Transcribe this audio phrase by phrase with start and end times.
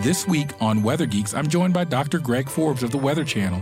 [0.00, 2.20] This week on Weather Geeks, I'm joined by Dr.
[2.20, 3.60] Greg Forbes of the Weather Channel.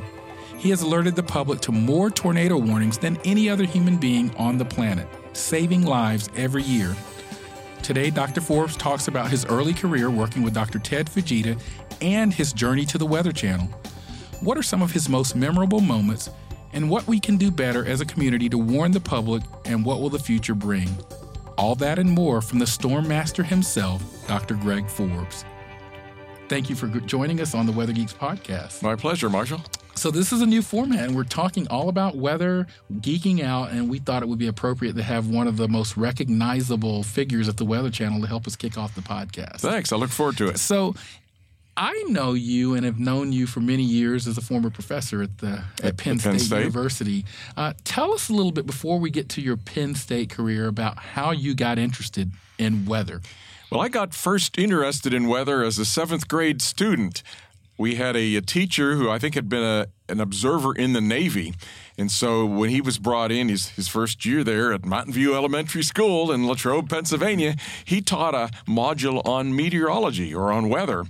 [0.59, 4.59] He has alerted the public to more tornado warnings than any other human being on
[4.59, 6.95] the planet, saving lives every year.
[7.83, 8.43] Today, Dr.
[8.43, 10.79] Forbes talks about his early career working with Dr.
[10.79, 11.59] Ted Fujita
[12.03, 13.69] and his journey to the Weather Channel.
[14.41, 16.29] What are some of his most memorable moments,
[16.75, 20.03] and what we can do better as a community to warn the public, and what
[20.03, 20.95] will the future bring?
[21.57, 24.55] All that and more from the Storm Master himself, Dr.
[24.57, 25.47] Greg Forbes.
[26.49, 28.81] Thank you for joining us on the Weather Geeks podcast.
[28.81, 29.61] My pleasure, Marshall.
[29.97, 32.69] So this is a new format, and we're talking all about weather,
[33.01, 35.97] geeking out, and we thought it would be appropriate to have one of the most
[35.97, 39.61] recognizable figures at the Weather Channel to help us kick off the podcast.
[39.61, 39.93] Thanks.
[39.93, 40.59] I look forward to it.
[40.59, 40.95] So
[41.77, 45.39] I know you and have known you for many years as a former professor at
[45.39, 46.59] the at, at Penn, Penn, State, State.
[46.59, 47.25] University.
[47.57, 50.99] Uh, tell us a little bit before we get to your Penn State career about
[50.99, 53.21] how you got interested in weather.
[53.71, 57.23] Well, I got first interested in weather as a seventh grade student
[57.79, 61.01] we had a, a, teacher who I think had been a, an observer in the
[61.01, 61.55] Navy.
[61.99, 65.35] And so when he was brought in, his, his first year there at Mountain View
[65.35, 71.05] Elementary School in Latrobe, Pennsylvania, he taught a module on meteorology or on weather.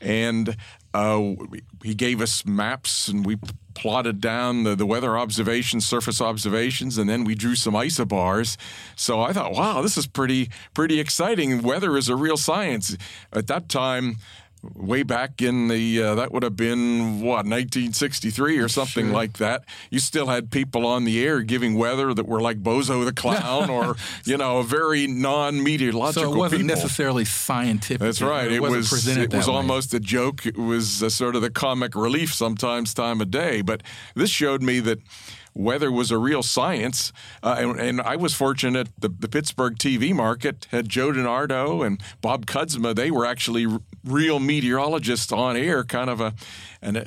[0.00, 0.56] And
[0.94, 1.34] uh,
[1.82, 3.36] he gave us maps and we
[3.74, 8.56] plotted down the, the weather observations, surface observations, and then we drew some isobars.
[8.94, 11.62] So I thought, wow, this is pretty pretty exciting.
[11.62, 12.96] Weather is a real science.
[13.32, 14.16] At that time,
[14.74, 19.14] way back in the uh, that would have been what 1963 or something sure.
[19.14, 19.64] like that.
[19.90, 23.70] You still had people on the air giving weather that were like Bozo the Clown
[23.70, 26.22] or you know a very non-meteorological.
[26.22, 26.76] So it wasn't people.
[26.76, 28.00] necessarily scientific.
[28.00, 28.46] That's right.
[28.46, 29.54] It, it was it was way.
[29.54, 30.46] almost a joke.
[30.46, 33.62] It was a sort of the comic relief sometimes time of day.
[33.62, 33.82] But
[34.14, 34.98] this showed me that
[35.54, 37.12] weather was a real science.
[37.42, 42.02] Uh, and, and, I was fortunate the, the Pittsburgh TV market had Joe DiNardo and
[42.20, 42.94] Bob Kudzma.
[42.94, 46.34] They were actually r- real meteorologists on air, kind of a,
[46.82, 47.04] an, uh,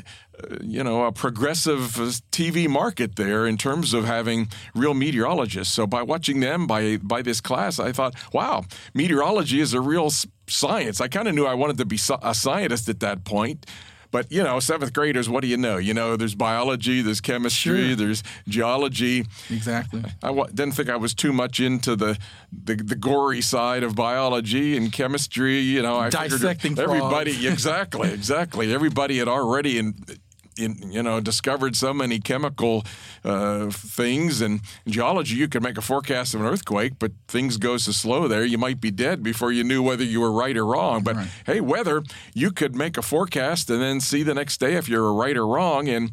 [0.61, 5.73] you know, a progressive uh, TV market there in terms of having real meteorologists.
[5.73, 8.63] So by watching them by by this class, I thought, wow,
[8.93, 10.09] meteorology is a real
[10.47, 11.01] science.
[11.01, 13.65] I kind of knew I wanted to be a scientist at that point.
[14.11, 15.77] But you know, seventh graders, what do you know?
[15.77, 17.95] You know, there's biology, there's chemistry, sure.
[17.95, 19.25] there's geology.
[19.49, 20.03] Exactly.
[20.23, 22.17] I w- didn't think I was too much into the,
[22.51, 25.59] the, the gory side of biology and chemistry.
[25.59, 28.73] You know, I dissecting everybody exactly, exactly.
[28.73, 30.17] Everybody had already in, in,
[30.57, 32.83] you know discovered so many chemical
[33.23, 34.41] uh, things.
[34.41, 38.27] And geology you could make a forecast of an earthquake but things go so slow
[38.27, 41.03] there you might be dead before you knew whether you were right or wrong.
[41.03, 41.27] But right.
[41.45, 42.03] hey weather
[42.33, 45.47] you could make a forecast and then see the next day if you're right or
[45.47, 45.87] wrong.
[45.87, 46.11] And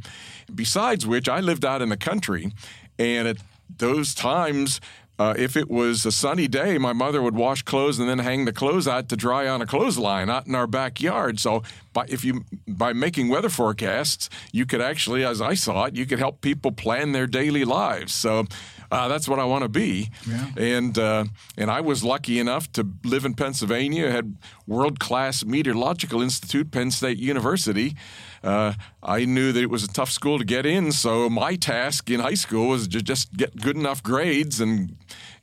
[0.54, 2.52] besides which I lived out in the country
[2.98, 3.38] and at
[3.78, 4.80] those times
[5.18, 8.44] uh, if it was a sunny day, my mother would wash clothes and then hang
[8.44, 11.38] the clothes out to dry on a clothesline out in our backyard.
[11.38, 15.94] So, by if you by making weather forecasts, you could actually, as I saw it,
[15.94, 18.12] you could help people plan their daily lives.
[18.12, 18.46] So,
[18.94, 20.10] uh, that's what I want to be.
[20.28, 20.46] Yeah.
[20.56, 21.24] And uh,
[21.56, 24.10] and I was lucky enough to live in Pennsylvania.
[24.10, 27.96] Had world class meteorological institute, Penn State University.
[28.42, 32.10] Uh, I knew that it was a tough school to get in, so my task
[32.10, 34.96] in high school was to just get good enough grades and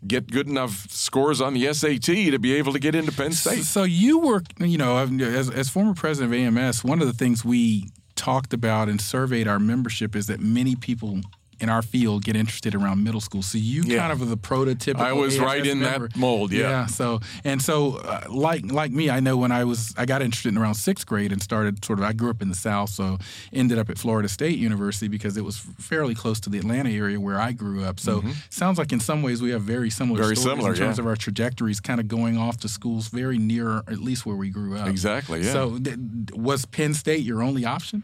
[0.06, 3.64] get good enough scores on the SAT to be able to get into Penn State.
[3.64, 7.44] So you were, you know, as, as former president of AMS, one of the things
[7.44, 11.22] we talked about and surveyed our membership is that many people
[11.62, 13.44] in our field get interested around middle school.
[13.44, 14.00] So you yeah.
[14.00, 15.00] kind of are the prototypical.
[15.00, 16.08] I was AFS right in member.
[16.08, 16.52] that mold.
[16.52, 16.62] Yeah.
[16.62, 16.86] Yeah.
[16.88, 20.50] So and so, uh, like like me, I know when I was I got interested
[20.50, 22.06] in around sixth grade and started sort of.
[22.06, 23.18] I grew up in the South, so
[23.54, 27.20] ended up at Florida State University because it was fairly close to the Atlanta area
[27.20, 28.00] where I grew up.
[28.00, 28.32] So mm-hmm.
[28.50, 31.04] sounds like in some ways we have very similar very stories similar, in terms yeah.
[31.04, 34.50] of our trajectories, kind of going off to schools very near, at least where we
[34.50, 34.88] grew up.
[34.88, 35.42] Exactly.
[35.42, 35.54] Yeah.
[35.54, 35.98] So th-
[36.34, 38.04] was Penn State your only option?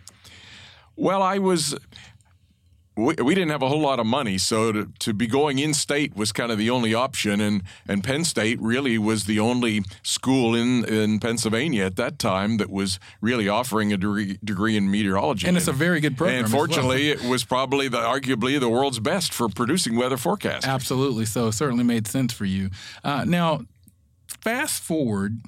[0.96, 1.76] Well, I was
[2.98, 5.74] we, we didn't have a whole lot of money, so to, to be going in
[5.74, 9.84] state was kind of the only option, and, and Penn State really was the only
[10.02, 14.90] school in, in Pennsylvania at that time that was really offering a degree, degree in
[14.90, 15.48] meteorology.
[15.48, 16.46] And it's a very good program.
[16.46, 17.26] And fortunately, well.
[17.26, 20.66] it was probably the arguably the world's best for producing weather forecasts.
[20.66, 22.72] Absolutely, so it certainly made sense for you.
[23.04, 23.62] Uh, now,
[24.42, 25.40] fast forward.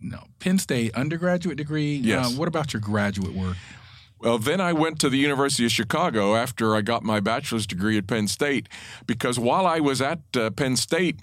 [0.00, 1.96] No, Penn State undergraduate degree.
[1.96, 2.26] Yes.
[2.26, 3.56] Uh, what about your graduate work?
[4.20, 7.96] Well, then I went to the University of Chicago after I got my bachelor's degree
[7.98, 8.68] at Penn State
[9.06, 11.20] because while I was at uh, Penn State,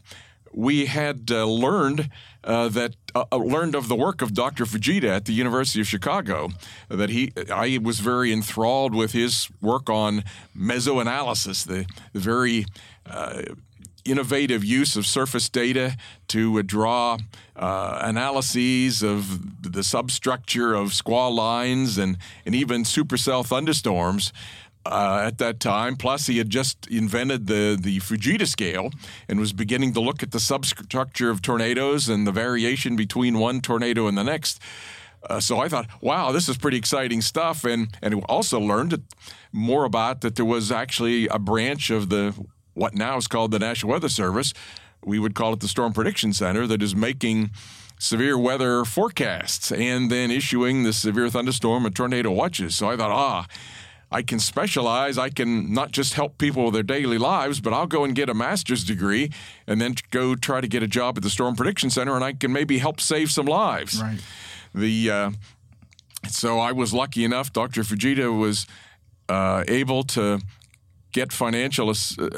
[0.53, 2.09] we had uh, learned
[2.45, 4.63] uh, that uh, uh, learned of the work of Dr.
[4.63, 6.49] Fujita at the University of Chicago.
[6.87, 10.23] That he, I was very enthralled with his work on
[10.57, 12.65] mesoanalysis, the, the very
[13.05, 13.41] uh,
[14.05, 15.97] innovative use of surface data
[16.29, 17.17] to draw
[17.55, 24.31] uh, analyses of the substructure of squall lines and, and even supercell thunderstorms.
[24.87, 25.95] Uh, at that time.
[25.95, 28.91] Plus, he had just invented the, the Fujita scale
[29.27, 33.61] and was beginning to look at the substructure of tornadoes and the variation between one
[33.61, 34.61] tornado and the next.
[35.27, 39.01] Uh, so I thought, wow, this is pretty exciting stuff, and and also learned
[39.51, 42.35] more about that there was actually a branch of the
[42.75, 44.53] what now is called the National Weather Service.
[45.03, 47.49] We would call it the Storm Prediction Center that is making
[47.97, 52.75] severe weather forecasts and then issuing the severe thunderstorm and tornado watches.
[52.75, 53.47] So I thought, ah.
[54.11, 55.17] I can specialize.
[55.17, 58.29] I can not just help people with their daily lives, but I'll go and get
[58.29, 59.31] a master's degree
[59.67, 62.33] and then go try to get a job at the Storm Prediction Center, and I
[62.33, 64.01] can maybe help save some lives.
[64.01, 64.19] Right.
[64.73, 65.31] The uh,
[66.29, 67.51] so I was lucky enough.
[67.51, 67.81] Dr.
[67.81, 68.67] Fujita was
[69.27, 70.39] uh, able to
[71.15, 71.93] get financial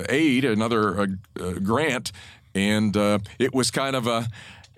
[0.07, 1.07] aid, another uh,
[1.39, 2.11] uh, grant,
[2.53, 4.27] and uh, it was kind of a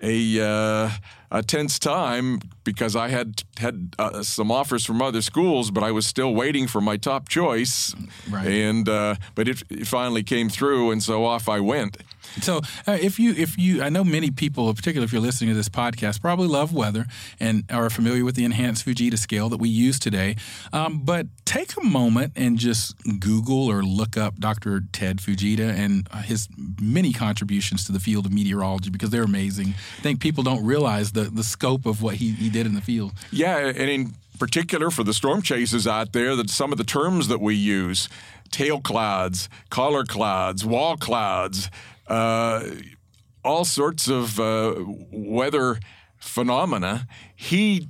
[0.02, 0.90] a, uh,
[1.30, 5.92] a tense time because I had had uh, some offers from other schools, but I
[5.92, 7.94] was still waiting for my top choice.
[8.30, 8.46] Right.
[8.46, 11.98] And uh, but it, it, finally came through, and so off I went.
[12.40, 15.56] So uh, if you if you I know many people, particularly if you're listening to
[15.56, 17.06] this podcast, probably love weather
[17.38, 20.36] and are familiar with the enhanced Fujita scale that we use today.
[20.72, 24.82] Um, but take a moment and just Google or look up Dr.
[24.92, 26.48] Ted Fujita and his
[26.80, 29.74] many contributions to the field of meteorology because they're amazing.
[29.98, 32.80] I think people don't realize the the scope of what he, he did in the
[32.80, 33.12] field.
[33.30, 37.28] Yeah, and in particular for the storm chasers out there, that some of the terms
[37.28, 38.08] that we use
[38.50, 41.70] tail clouds, collar clouds, wall clouds,
[43.44, 44.74] all sorts of uh,
[45.10, 45.78] weather
[46.18, 47.06] phenomena.
[47.34, 47.88] He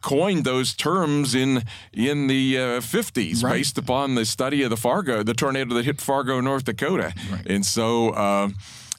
[0.00, 3.52] coined those terms in in the uh, 50s right.
[3.54, 7.12] based upon the study of the Fargo, the tornado that hit Fargo, North Dakota.
[7.30, 7.46] Right.
[7.46, 8.48] And so, uh,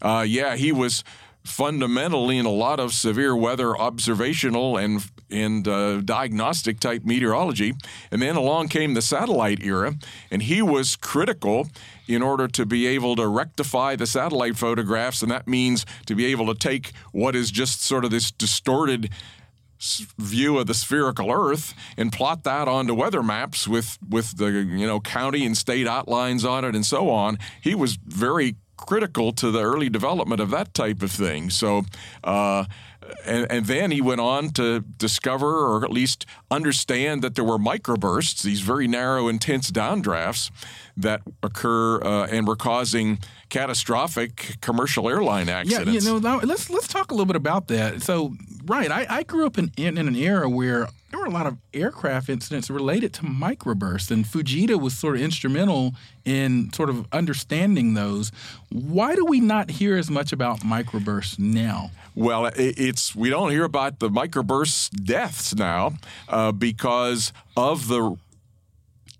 [0.01, 1.03] uh, yeah, he was
[1.43, 7.73] fundamentally in a lot of severe weather observational and and uh, diagnostic type meteorology.
[8.11, 9.95] And then along came the satellite era,
[10.31, 11.67] and he was critical
[12.07, 16.25] in order to be able to rectify the satellite photographs, and that means to be
[16.25, 19.09] able to take what is just sort of this distorted
[20.17, 24.87] view of the spherical Earth and plot that onto weather maps with with the you
[24.87, 27.37] know county and state outlines on it and so on.
[27.61, 31.49] He was very critical to the early development of that type of thing.
[31.49, 31.83] So.
[32.23, 32.65] Uh,
[33.25, 37.57] and, and, then he went on to discover or at least understand that there were
[37.57, 40.51] microbursts, these very narrow, intense downdrafts
[40.95, 43.19] that occur uh, and were causing
[43.53, 46.03] catastrophic commercial airline accidents.
[46.03, 48.01] Yeah, you know, let's let's talk a little bit about that.
[48.01, 48.33] So,
[48.65, 51.45] right, I, I grew up in, in, in an era where there were a lot
[51.45, 55.93] of aircraft incidents related to microbursts, and Fujita was sort of instrumental
[56.25, 58.31] in sort of understanding those.
[58.71, 61.91] Why do we not hear as much about microbursts now?
[62.15, 65.93] Well, it's we don't hear about the microburst deaths now
[66.27, 68.17] uh, because of the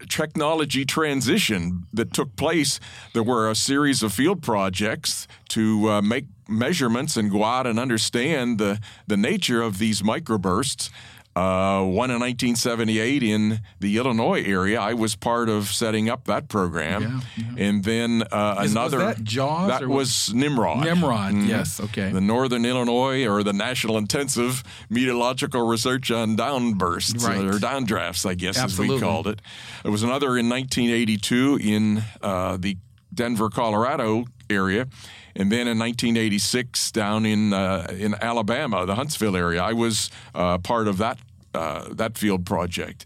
[0.10, 2.80] technology transition that took place.
[3.14, 7.80] There were a series of field projects to uh, make measurements and go out and
[7.80, 10.90] understand the, the nature of these microbursts.
[11.36, 14.80] Uh, one in 1978 in the Illinois area.
[14.80, 17.66] I was part of setting up that program, yeah, yeah.
[17.66, 19.00] and then uh, Is, another.
[19.00, 19.68] Was that Jaws?
[19.68, 20.86] That was Nimrod.
[20.86, 21.34] Nimrod.
[21.34, 21.48] Mm-hmm.
[21.48, 21.80] Yes.
[21.80, 22.12] Okay.
[22.12, 27.44] The Northern Illinois or the National Intensive Meteorological Research on Downbursts right.
[27.44, 28.98] or downdrafts, I guess, Absolutely.
[28.98, 29.42] as we called it.
[29.82, 32.78] There was another in 1982 in uh, the
[33.12, 34.88] Denver, Colorado area
[35.36, 39.62] and then in 1986 down in uh, in Alabama, the Huntsville area.
[39.62, 41.20] I was uh, part of that
[41.54, 43.06] uh, that field project.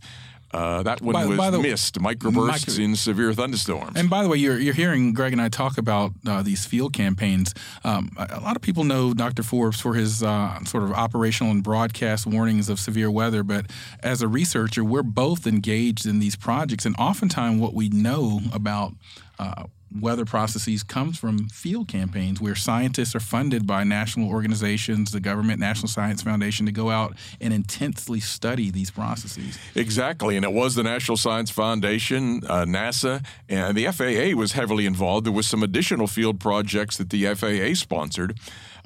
[0.54, 2.00] Uh, that one by, was by the, MIST.
[2.00, 3.98] Microbursts micro- in severe thunderstorms.
[3.98, 6.94] And by the way, you're, you're hearing Greg and I talk about uh, these field
[6.94, 7.54] campaigns.
[7.84, 9.44] Um, a lot of people know Dr.
[9.44, 13.66] Forbes for his uh, sort of operational and broadcast warnings of severe weather, but
[14.02, 16.86] as a researcher, we're both engaged in these projects.
[16.86, 18.94] And oftentimes, what we know about
[19.40, 25.20] uh, weather processes comes from field campaigns where scientists are funded by national organizations, the
[25.20, 29.58] government, National Science Foundation, to go out and intensely study these processes.
[29.76, 30.36] Exactly.
[30.36, 35.26] And it was the National Science Foundation, uh, NASA, and the FAA was heavily involved.
[35.26, 38.38] There was some additional field projects that the FAA sponsored.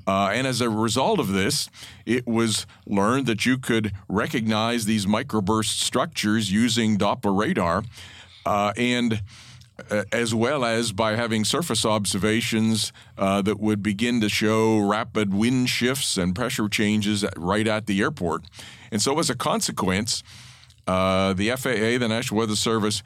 [0.07, 1.69] Uh, and as a result of this,
[2.05, 7.83] it was learned that you could recognize these microburst structures using Doppler radar.
[8.45, 9.21] Uh, and
[10.11, 15.69] as well as by having surface observations uh, that would begin to show rapid wind
[15.69, 18.45] shifts and pressure changes right at the airport.
[18.91, 20.23] And so, as a consequence,
[20.87, 23.03] uh, the FAA, the National Weather Service,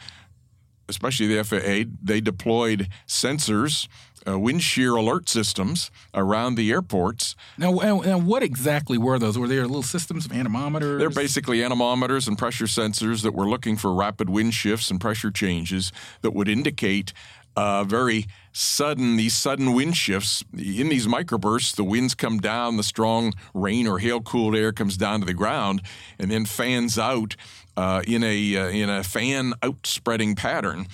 [0.88, 3.88] especially the FAA, they deployed sensors
[4.28, 7.36] uh, wind shear alert systems around the airports.
[7.58, 9.38] Now, and what exactly were those?
[9.38, 11.00] Were there little systems of anemometers?
[11.00, 15.32] They're basically anemometers and pressure sensors that were looking for rapid wind shifts and pressure
[15.32, 15.92] changes
[16.22, 17.14] that would indicate
[17.56, 22.84] uh, very sudden these sudden wind shifts in these microbursts the winds come down the
[22.84, 25.82] strong rain or hail cooled air comes down to the ground
[26.20, 27.36] and then fans out
[27.78, 30.86] uh, in a uh, in a fan outspreading pattern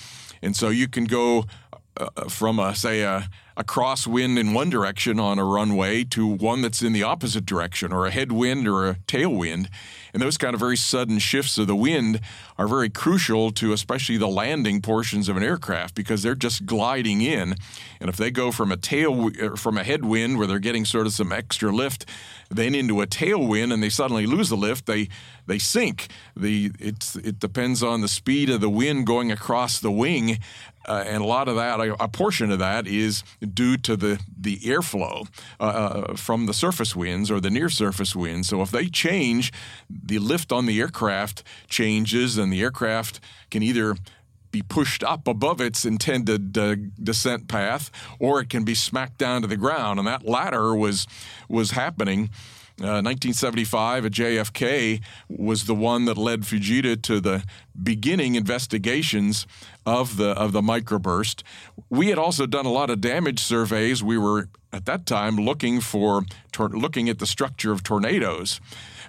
[0.41, 1.45] and so you can go
[1.97, 6.61] uh, from a say a, a crosswind in one direction on a runway to one
[6.61, 9.67] that's in the opposite direction or a headwind or a tailwind
[10.13, 12.19] and those kind of very sudden shifts of the wind
[12.57, 17.21] are very crucial to especially the landing portions of an aircraft because they're just gliding
[17.21, 17.55] in.
[17.99, 21.07] And if they go from a tail uh, from a headwind where they're getting sort
[21.07, 22.05] of some extra lift,
[22.49, 25.07] then into a tailwind and they suddenly lose the lift, they
[25.47, 26.07] they sink.
[26.35, 30.39] The it's it depends on the speed of the wind going across the wing
[30.87, 34.57] uh, and a lot of that, a, portion of that, is due to the the
[34.59, 35.27] airflow
[35.59, 38.49] uh, uh, from the surface winds or the near surface winds.
[38.49, 39.51] So if they change,
[39.89, 43.19] the lift on the aircraft changes, and the aircraft
[43.49, 43.95] can either
[44.51, 49.41] be pushed up above its intended uh, descent path, or it can be smacked down
[49.41, 49.99] to the ground.
[49.99, 51.07] And that latter was
[51.47, 52.29] was happening
[52.81, 57.43] 1975 uh, at JFK was the one that led Fujita to the
[57.81, 59.47] beginning investigations
[59.85, 61.43] of the of the microburst.
[61.89, 64.03] We had also done a lot of damage surveys.
[64.03, 68.59] We were at that time looking for tor- looking at the structure of tornadoes.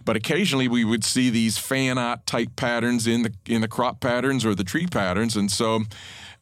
[0.04, 4.00] But occasionally we would see these fan out type patterns in the in the crop
[4.00, 5.82] patterns or the tree patterns, and so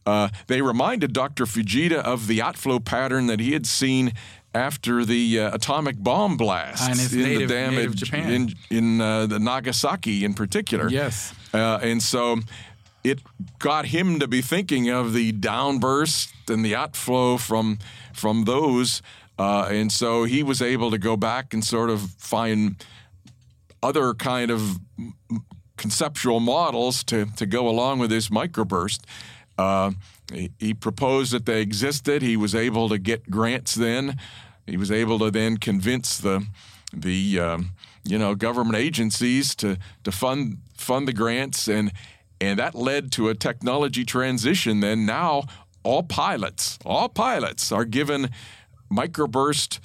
[0.06, 1.44] uh, they reminded Dr.
[1.44, 4.12] Fujita of the outflow pattern that he had seen
[4.54, 10.24] after the uh, atomic bomb blast in native, the damage in in uh, the Nagasaki
[10.24, 10.88] in particular.
[10.88, 12.38] Yes, uh, and so
[13.04, 13.20] it
[13.58, 17.78] got him to be thinking of the downburst and the outflow from
[18.12, 19.02] from those,
[19.38, 22.84] uh, and so he was able to go back and sort of find
[23.82, 24.78] other kind of
[25.76, 29.00] conceptual models to to go along with this microburst.
[30.32, 32.22] Uh, he proposed that they existed.
[32.22, 34.18] He was able to get grants then.
[34.66, 36.46] He was able to then convince the
[36.92, 37.70] the um,
[38.04, 41.92] you know government agencies to to fund fund the grants and
[42.40, 44.80] and that led to a technology transition.
[44.80, 45.44] Then now
[45.82, 48.30] all pilots all pilots are given
[48.92, 49.80] microburst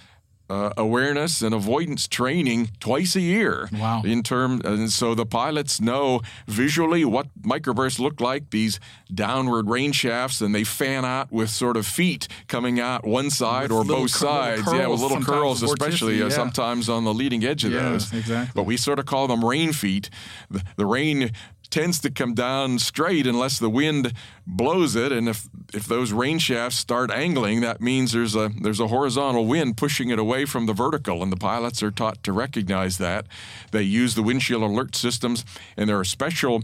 [0.49, 3.69] uh, awareness and avoidance training twice a year.
[3.71, 4.03] Wow!
[4.03, 8.51] In term, and so the pilots know visually what microbursts look like.
[8.51, 8.79] These
[9.13, 13.71] downward rain shafts, and they fan out with sort of feet coming out one side
[13.71, 14.61] with or both sides.
[14.61, 18.13] Curls, yeah, with little curls, especially uh, sometimes on the leading edge of yeah, those.
[18.13, 18.51] Exactly.
[18.53, 20.09] But we sort of call them rain feet.
[20.49, 21.31] The, the rain
[21.69, 24.13] tends to come down straight unless the wind
[24.45, 25.11] blows it.
[25.11, 29.45] And if if those rain shafts start angling, that means there's a there's a horizontal
[29.45, 31.21] wind pushing it away from the vertical.
[31.23, 33.25] And the pilots are taught to recognize that.
[33.71, 35.45] They use the wind shear alert systems,
[35.77, 36.63] and there are special.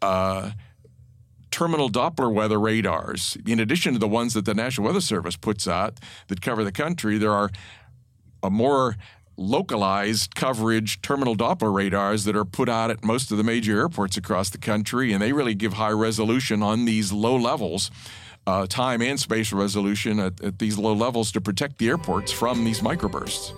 [0.00, 0.52] Uh,
[1.50, 3.36] terminal Doppler weather radars.
[3.46, 6.70] In addition to the ones that the National Weather Service puts out that cover the
[6.70, 7.50] country, there are
[8.42, 8.96] a more
[9.38, 14.16] localized coverage terminal Doppler radars that are put out at most of the major airports
[14.16, 17.90] across the country, and they really give high resolution on these low levels.
[18.46, 22.64] Uh, time and space resolution at, at these low levels to protect the airports from
[22.64, 23.52] these microbursts.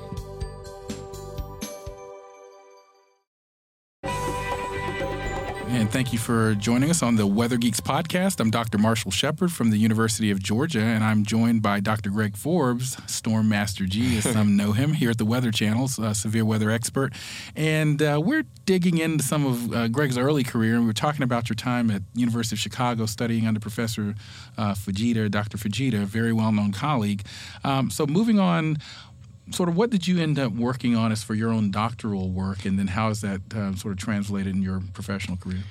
[5.72, 8.40] And thank you for joining us on the Weather Geeks podcast.
[8.40, 8.76] I'm Dr.
[8.76, 12.10] Marshall Shepard from the University of Georgia, and I'm joined by Dr.
[12.10, 16.12] Greg Forbes, Storm Master G, as some know him, here at the Weather Channel's a
[16.12, 17.14] severe weather expert.
[17.54, 21.22] And uh, we're digging into some of uh, Greg's early career, and we were talking
[21.22, 24.16] about your time at University of Chicago studying under Professor
[24.58, 25.56] uh, Fujita, Dr.
[25.56, 27.22] Fujita, a very well-known colleague.
[27.62, 28.78] Um, so moving on,
[29.52, 32.64] sort of what did you end up working on as for your own doctoral work,
[32.64, 35.62] and then how is that uh, sort of translated in your professional career?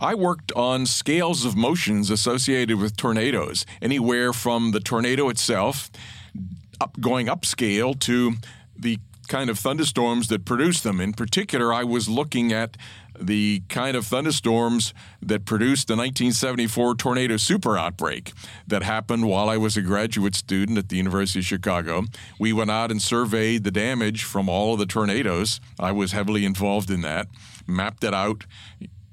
[0.00, 5.90] I worked on scales of motions associated with tornadoes, anywhere from the tornado itself,
[6.80, 8.34] up, going upscale to
[8.74, 8.98] the
[9.30, 11.00] kind of thunderstorms that produce them.
[11.00, 12.76] In particular, I was looking at
[13.18, 18.32] the kind of thunderstorms that produced the 1974 tornado super outbreak
[18.66, 22.04] that happened while I was a graduate student at the University of Chicago.
[22.40, 25.60] We went out and surveyed the damage from all of the tornadoes.
[25.78, 27.28] I was heavily involved in that,
[27.68, 28.46] mapped it out,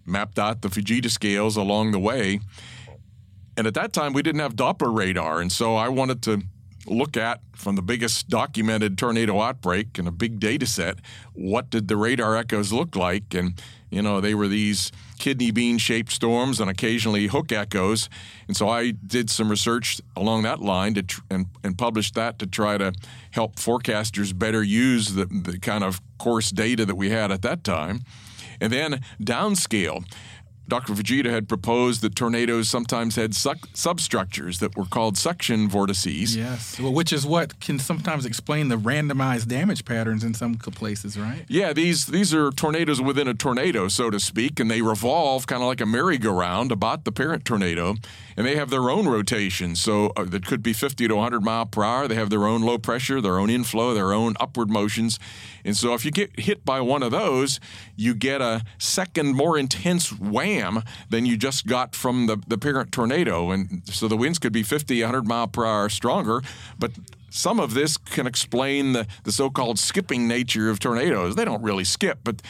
[0.04, 2.40] mapped out the Fujita scales along the way.
[3.56, 5.42] And at that time, we didn't have Doppler radar.
[5.42, 6.42] And so I wanted to
[6.88, 11.00] look at from the biggest documented tornado outbreak and a big data set
[11.38, 13.34] what did the radar echoes look like?
[13.34, 18.10] And you know they were these kidney bean shaped storms and occasionally hook echoes.
[18.48, 22.40] And so i did some research along that line to tr- and, and published that
[22.40, 22.94] to try to
[23.32, 27.64] help forecasters better use the, the kind of coarse data that we had at that
[27.64, 28.02] time.
[28.60, 30.04] And then downscale
[30.68, 30.94] Dr.
[30.94, 36.36] Fujita had proposed that tornadoes sometimes had substructures that were called suction vortices.
[36.36, 41.18] Yes, well, which is what can sometimes explain the randomized damage patterns in some places,
[41.18, 41.46] right?
[41.48, 45.62] Yeah, these these are tornadoes within a tornado, so to speak, and they revolve kind
[45.62, 47.96] of like a merry-go-round about the parent tornado,
[48.38, 49.76] and they have their own rotation.
[49.76, 52.08] So uh, that could be 50 to 100 mile per hour.
[52.08, 55.20] They have their own low pressure, their own inflow, their own upward motions,
[55.68, 57.60] and so if you get hit by one of those,
[57.98, 62.94] you get a second more intense wham than you just got from the, the parent
[62.94, 63.52] tornado.
[63.52, 66.42] And so the winds could be 50, 100 mile per hour stronger,
[66.80, 66.92] but
[67.30, 71.36] some of this can explain the, the so called skipping nature of tornadoes.
[71.36, 72.42] They don't really skip, but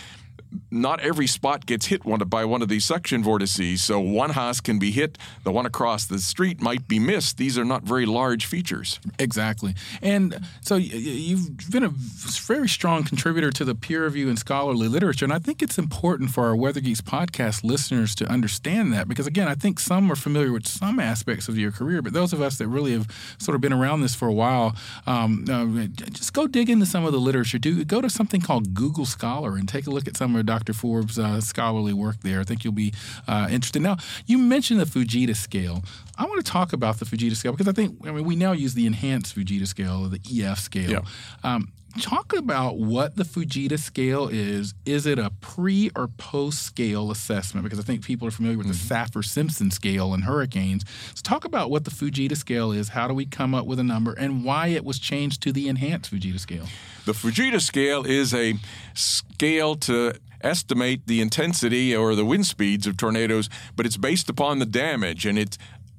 [0.71, 3.83] not every spot gets hit by one of these suction vortices.
[3.83, 7.37] So one house can be hit, the one across the street might be missed.
[7.37, 8.99] These are not very large features.
[9.19, 9.75] Exactly.
[10.01, 15.25] And so you've been a very strong contributor to the peer review and scholarly literature.
[15.25, 19.27] And I think it's important for our Weather Geeks podcast listeners to understand that because,
[19.27, 22.41] again, I think some are familiar with some aspects of your career, but those of
[22.41, 24.75] us that really have sort of been around this for a while,
[25.05, 27.57] um, uh, just go dig into some of the literature.
[27.57, 30.73] Do Go to something called Google Scholar and take a look at some of Dr.
[30.73, 32.39] Forbes' uh, scholarly work there.
[32.39, 32.93] I think you'll be
[33.27, 33.81] uh, interested.
[33.81, 35.83] Now, you mentioned the Fujita scale.
[36.17, 38.51] I want to talk about the Fujita scale because I think I mean we now
[38.51, 40.89] use the enhanced Fujita scale or the EF scale.
[40.89, 41.01] Yeah.
[41.43, 44.73] Um, talk about what the Fujita scale is.
[44.85, 47.63] Is it a pre or post scale assessment?
[47.63, 48.87] Because I think people are familiar with mm-hmm.
[48.87, 50.83] the Saffir Simpson scale and hurricanes.
[51.15, 52.89] So, talk about what the Fujita scale is.
[52.89, 55.67] How do we come up with a number and why it was changed to the
[55.67, 56.67] enhanced Fujita scale?
[57.05, 58.55] The Fujita scale is a
[58.93, 64.59] scale to estimate the intensity or the wind speeds of tornadoes, but it's based upon
[64.59, 65.57] the damage and it's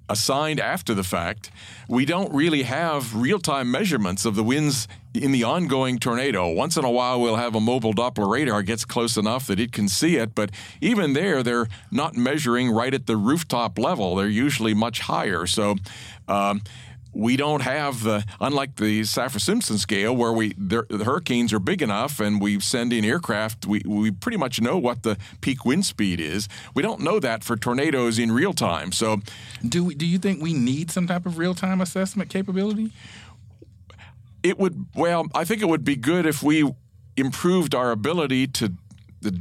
[0.09, 1.51] assigned after the fact.
[1.89, 6.49] We don't really have real time measurements of the winds in the ongoing tornado.
[6.49, 9.73] Once in a while, we'll have a mobile Doppler radar gets close enough that it
[9.73, 14.17] can see it, but even there, they're not measuring right at the rooftop level.
[14.17, 15.47] They're usually much higher.
[15.47, 15.77] So,
[16.27, 16.63] um,
[17.19, 21.83] we don't have the unlike the Saffir Simpson scale where we the hurricanes are big
[21.83, 25.85] enough and we send in aircraft we we pretty much know what the peak wind
[25.85, 26.49] speed is.
[26.75, 29.21] We don't know that for tornadoes in real time so.
[29.69, 32.93] Do we, do you think we need some type of real time assessment capability?
[34.45, 36.73] It would well I think it would be good if we
[37.17, 38.73] improved our ability to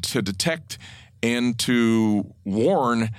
[0.01, 0.79] to detect
[1.21, 3.11] and to warn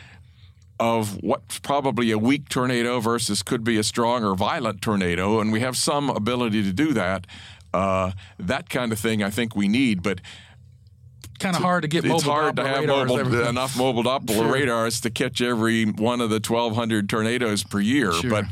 [0.81, 5.53] of what's probably a weak tornado versus could be a strong or violent tornado, and
[5.53, 7.27] we have some ability to do that.
[7.75, 10.21] Uh, that kind of thing, I think we need, but
[11.39, 12.05] kind of hard to get.
[12.05, 14.53] It's hard to have mobile, enough mobile Doppler sure.
[14.53, 18.31] radars to catch every one of the 1,200 tornadoes per year, sure.
[18.31, 18.45] but.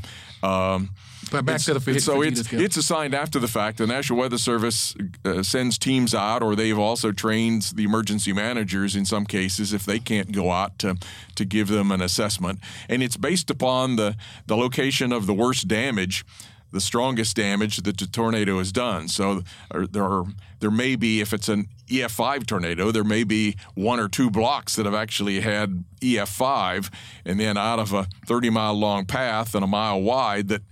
[0.46, 0.90] Um,
[1.30, 3.78] but back to the so it's it's assigned after the fact.
[3.78, 8.94] The National Weather Service uh, sends teams out, or they've also trained the emergency managers
[8.94, 10.96] in some cases if they can't go out to
[11.34, 12.60] to give them an assessment.
[12.88, 16.24] And it's based upon the the location of the worst damage
[16.72, 19.08] the strongest damage that the tornado has done.
[19.08, 20.24] So there are
[20.60, 24.76] there may be if it's an EF5 tornado, there may be one or two blocks
[24.76, 26.90] that have actually had EF5,
[27.24, 30.62] and then out of a 30 mile long path and a mile wide that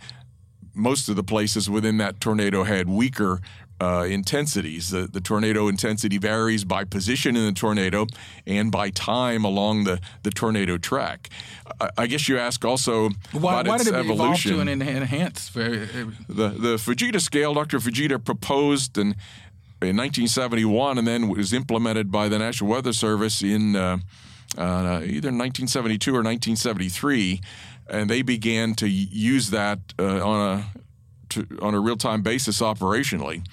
[0.74, 3.40] most of the places within that tornado had weaker
[3.80, 4.90] uh, intensities.
[4.90, 8.06] The, the, tornado intensity varies by position in the tornado
[8.46, 11.28] and by time along the, the tornado track.
[11.80, 14.52] I, I guess you ask also why, about why its did it evolution.
[14.52, 15.54] to an enhanced?
[15.54, 17.78] The, the Fujita scale, Dr.
[17.78, 19.08] Fujita proposed in,
[19.82, 23.98] in 1971 and then was implemented by the National Weather Service in uh,
[24.56, 27.40] uh, either 1972 or 1973
[27.88, 30.64] and they began to use that uh, on a
[31.30, 33.46] to, on a real time basis operationally.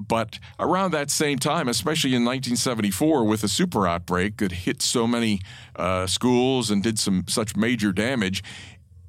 [0.00, 5.06] But around that same time, especially in 1974, with the super outbreak that hit so
[5.06, 5.40] many
[5.76, 8.42] uh, schools and did some such major damage,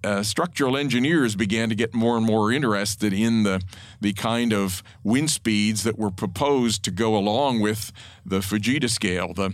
[0.04, 3.62] uh, structural engineers began to get more and more interested in the
[4.02, 7.92] the kind of wind speeds that were proposed to go along with
[8.26, 9.34] the Fujita scale.
[9.34, 9.54] The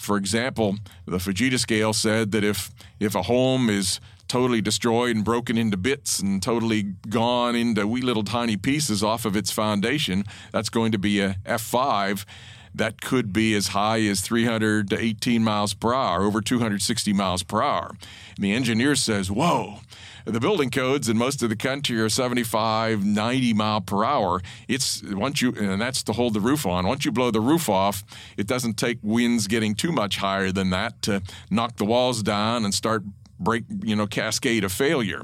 [0.00, 5.24] for example, the Fujita scale said that if if a home is totally destroyed and
[5.24, 10.24] broken into bits and totally gone into wee little tiny pieces off of its foundation,
[10.52, 12.24] that's going to be a F5.
[12.74, 17.42] That could be as high as 300 to 18 miles per hour, over 260 miles
[17.42, 17.96] per hour.
[18.36, 19.80] And the engineer says, Whoa,
[20.24, 24.40] the building codes in most of the country are 75, 90 mile per hour.
[24.68, 26.86] It's once you, and that's to hold the roof on.
[26.86, 28.04] Once you blow the roof off,
[28.36, 32.64] it doesn't take winds getting too much higher than that to knock the walls down
[32.64, 33.02] and start
[33.38, 35.22] break, you know, cascade of failure.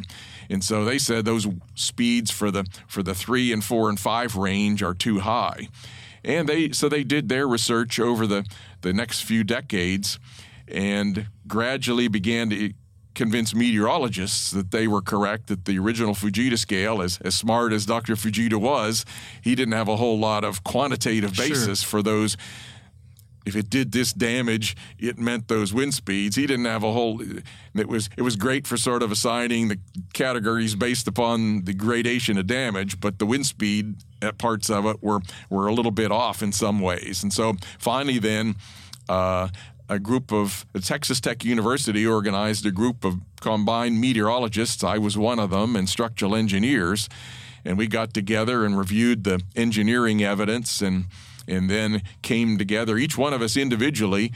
[0.48, 4.36] And so they said those speeds for the for the three and four and five
[4.36, 5.68] range are too high.
[6.26, 8.44] And they so they did their research over the,
[8.82, 10.18] the next few decades
[10.68, 12.72] and gradually began to
[13.14, 17.86] convince meteorologists that they were correct, that the original Fujita scale, as, as smart as
[17.86, 18.14] Dr.
[18.14, 19.06] Fujita was,
[19.40, 21.88] he didn't have a whole lot of quantitative basis sure.
[21.88, 22.36] for those.
[23.46, 26.34] If it did this damage, it meant those wind speeds.
[26.34, 27.22] He didn't have a whole.
[27.74, 29.78] It was it was great for sort of assigning the
[30.12, 35.00] categories based upon the gradation of damage, but the wind speed at parts of it
[35.00, 37.22] were were a little bit off in some ways.
[37.22, 38.56] And so finally, then.
[39.08, 39.48] Uh,
[39.88, 44.82] a group of Texas Tech University organized a group of combined meteorologists.
[44.82, 47.08] I was one of them, and structural engineers,
[47.64, 51.04] and we got together and reviewed the engineering evidence, and
[51.48, 54.32] and then came together, each one of us individually,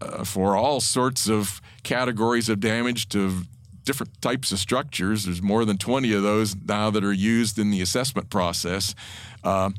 [0.00, 3.42] uh, for all sorts of categories of damage to
[3.84, 5.24] different types of structures.
[5.24, 8.94] There's more than 20 of those now that are used in the assessment process.
[9.42, 9.70] Uh,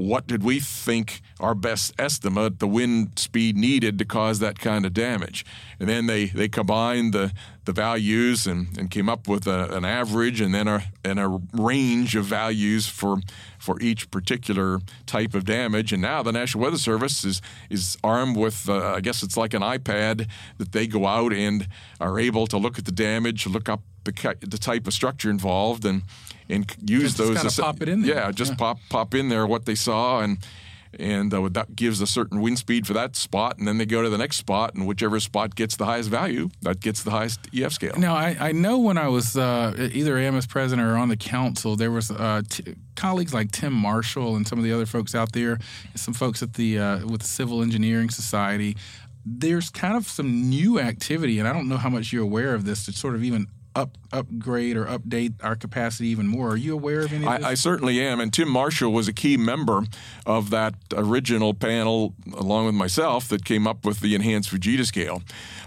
[0.00, 4.86] what did we think our best estimate the wind speed needed to cause that kind
[4.86, 5.44] of damage?
[5.78, 7.32] And then they they combined the
[7.66, 11.38] the values and, and came up with a, an average and then a and a
[11.52, 13.18] range of values for
[13.58, 15.92] for each particular type of damage.
[15.92, 19.52] And now the National Weather Service is is armed with uh, I guess it's like
[19.52, 21.68] an iPad that they go out and
[22.00, 25.84] are able to look at the damage look up the, the type of structure involved
[25.84, 26.02] and
[26.50, 27.36] and use just those.
[27.36, 28.16] Kind of pop it in there.
[28.16, 28.56] Yeah, just yeah.
[28.56, 30.38] pop pop in there what they saw and
[30.98, 34.02] and uh, that gives a certain wind speed for that spot, and then they go
[34.02, 37.48] to the next spot, and whichever spot gets the highest value, that gets the highest
[37.54, 37.94] EF scale.
[37.96, 41.76] Now, I, I know when I was uh, either AMS president or on the council,
[41.76, 45.32] there was uh, t- colleagues like Tim Marshall and some of the other folks out
[45.32, 45.58] there,
[45.94, 48.76] some folks at the uh, with the Civil Engineering Society.
[49.24, 52.64] There's kind of some new activity, and I don't know how much you're aware of
[52.64, 56.50] this to sort of even up upgrade or update our capacity even more.
[56.50, 58.18] Are you aware of any of I, I, certainly am.
[58.18, 59.84] And Tim Marshall was a key member
[60.26, 65.22] of that original panel, along with myself, that came up with the enhanced Fujita scale.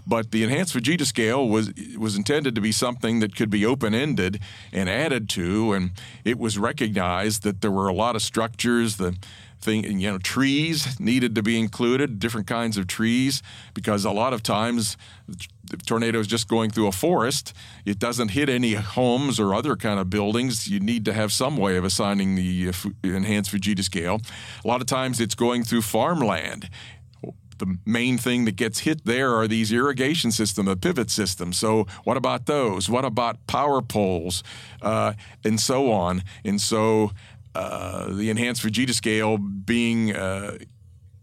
[0.05, 3.93] But the enhanced Fujita scale was was intended to be something that could be open
[3.93, 4.41] ended
[4.73, 5.91] and added to, and
[6.25, 8.97] it was recognized that there were a lot of structures.
[8.97, 9.15] The
[9.63, 13.41] thing, you know, trees needed to be included, different kinds of trees,
[13.73, 14.97] because a lot of times
[15.27, 17.53] the tornado is just going through a forest.
[17.85, 20.67] It doesn't hit any homes or other kind of buildings.
[20.67, 22.73] You need to have some way of assigning the uh,
[23.03, 24.21] enhanced Fujita scale.
[24.63, 26.69] A lot of times it's going through farmland
[27.63, 31.53] the main thing that gets hit there are these irrigation system, the pivot system.
[31.53, 32.89] So what about those?
[32.89, 34.43] What about power poles,
[34.81, 36.23] uh, and so on?
[36.43, 37.11] And so
[37.55, 40.57] uh, the enhanced Fujita scale being uh,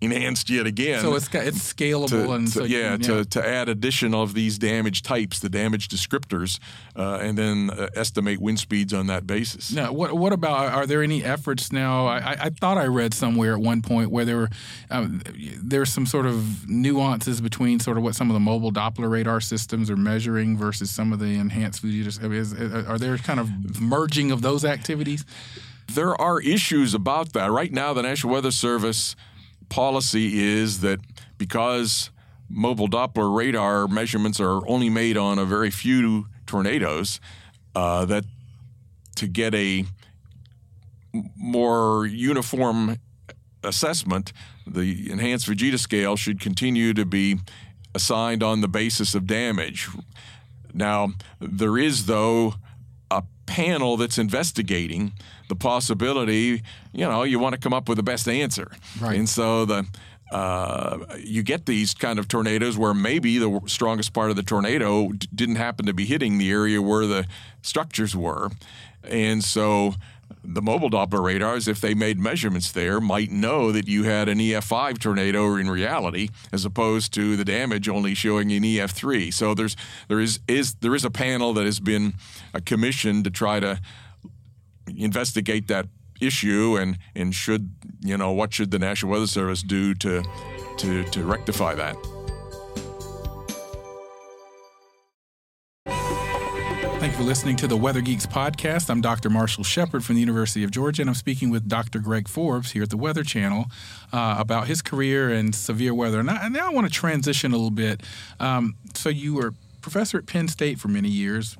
[0.00, 1.00] enhanced yet again.
[1.00, 4.14] So it's it's scalable to, and to, so yeah, can, yeah, to to add addition
[4.14, 6.58] of these damage types, the damage descriptors,
[6.96, 9.72] uh, and then uh, estimate wind speeds on that basis.
[9.72, 10.72] Now, what what about?
[10.72, 12.06] Are there any efforts now?
[12.06, 14.50] I, I thought I read somewhere at one point where there were
[14.90, 15.22] um,
[15.62, 19.40] there's some sort of nuances between sort of what some of the mobile Doppler radar
[19.40, 22.88] systems are measuring versus some of the enhanced Fujita.
[22.88, 25.24] Are there kind of merging of those activities?
[25.94, 27.50] There are issues about that.
[27.50, 29.16] Right now, the National Weather Service
[29.68, 31.00] policy is that
[31.36, 32.10] because
[32.48, 37.18] mobile Doppler radar measurements are only made on a very few tornadoes,
[37.74, 38.24] uh, that
[39.16, 39.84] to get a
[41.36, 42.96] more uniform
[43.64, 44.32] assessment,
[44.64, 47.40] the enhanced Fujita scale should continue to be
[47.96, 49.88] assigned on the basis of damage.
[50.72, 52.54] Now, there is, though,
[53.10, 55.14] a panel that's investigating
[55.50, 58.72] the possibility, you know, you want to come up with the best answer.
[58.98, 59.18] Right.
[59.18, 59.86] And so the
[60.32, 65.08] uh, you get these kind of tornadoes where maybe the strongest part of the tornado
[65.08, 67.26] d- didn't happen to be hitting the area where the
[67.62, 68.48] structures were.
[69.02, 69.94] And so
[70.44, 74.38] the mobile Doppler radars, if they made measurements there, might know that you had an
[74.38, 79.34] EF5 tornado in reality, as opposed to the damage only showing an EF3.
[79.34, 82.14] So there's there is is there is a panel that has been
[82.54, 83.80] uh, commissioned to try to
[84.96, 85.86] investigate that
[86.20, 90.22] issue and and should you know what should the National Weather Service do to
[90.78, 91.96] to to rectify that.
[97.00, 98.90] Thank you for listening to the Weather Geeks podcast.
[98.90, 99.30] I'm Dr.
[99.30, 101.98] Marshall Shepard from the University of Georgia, and I'm speaking with Dr.
[101.98, 103.64] Greg Forbes here at the Weather Channel
[104.12, 106.20] uh, about his career and severe weather.
[106.20, 108.02] And, I, and now I want to transition a little bit.
[108.38, 111.56] Um, so, you were professor at Penn State for many years.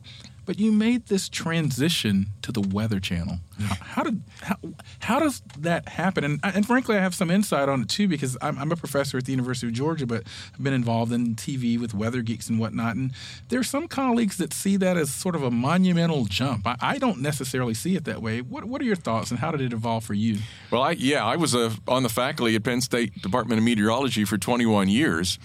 [0.51, 3.39] But you made this transition to the Weather Channel.
[3.61, 4.57] How did how,
[4.99, 6.25] how does that happen?
[6.25, 9.17] And, and frankly, I have some insight on it too because I'm, I'm, a professor
[9.17, 12.59] at the University of Georgia, but I've been involved in TV with Weather Geeks and
[12.59, 12.97] whatnot.
[12.97, 13.13] And
[13.49, 16.67] there are some colleagues that see that as sort of a monumental jump.
[16.67, 18.41] I, I don't necessarily see it that way.
[18.41, 20.39] What What are your thoughts, and how did it evolve for you?
[20.73, 24.25] Well, I, yeah, I was a, on the faculty at Penn State Department of Meteorology
[24.25, 25.39] for 21 years.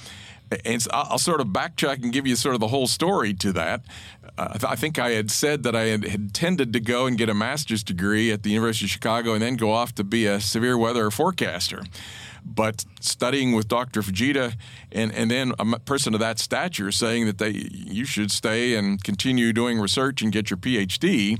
[0.63, 3.51] And so I'll sort of backtrack and give you sort of the whole story to
[3.53, 3.81] that.
[4.37, 7.83] I think I had said that I had intended to go and get a master's
[7.83, 11.09] degree at the University of Chicago and then go off to be a severe weather
[11.09, 11.83] forecaster.
[12.43, 14.01] But studying with Dr.
[14.01, 14.55] Fujita
[14.91, 19.03] and, and then a person of that stature saying that they you should stay and
[19.03, 21.39] continue doing research and get your PhD,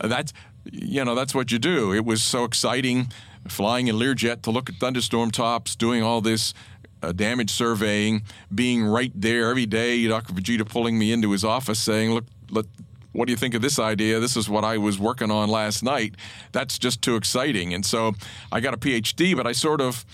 [0.00, 0.32] uh, that's
[0.64, 1.92] you know that's what you do.
[1.92, 3.12] It was so exciting
[3.48, 6.52] flying in Learjet to look at thunderstorm tops, doing all this
[7.02, 8.22] uh, damage surveying,
[8.54, 10.06] being right there every day.
[10.06, 10.32] Dr.
[10.34, 12.66] Fujita pulling me into his office saying, "Look, let,
[13.12, 14.20] what do you think of this idea?
[14.20, 16.14] This is what I was working on last night."
[16.52, 17.74] That's just too exciting.
[17.74, 18.12] And so
[18.52, 20.04] I got a PhD, but I sort of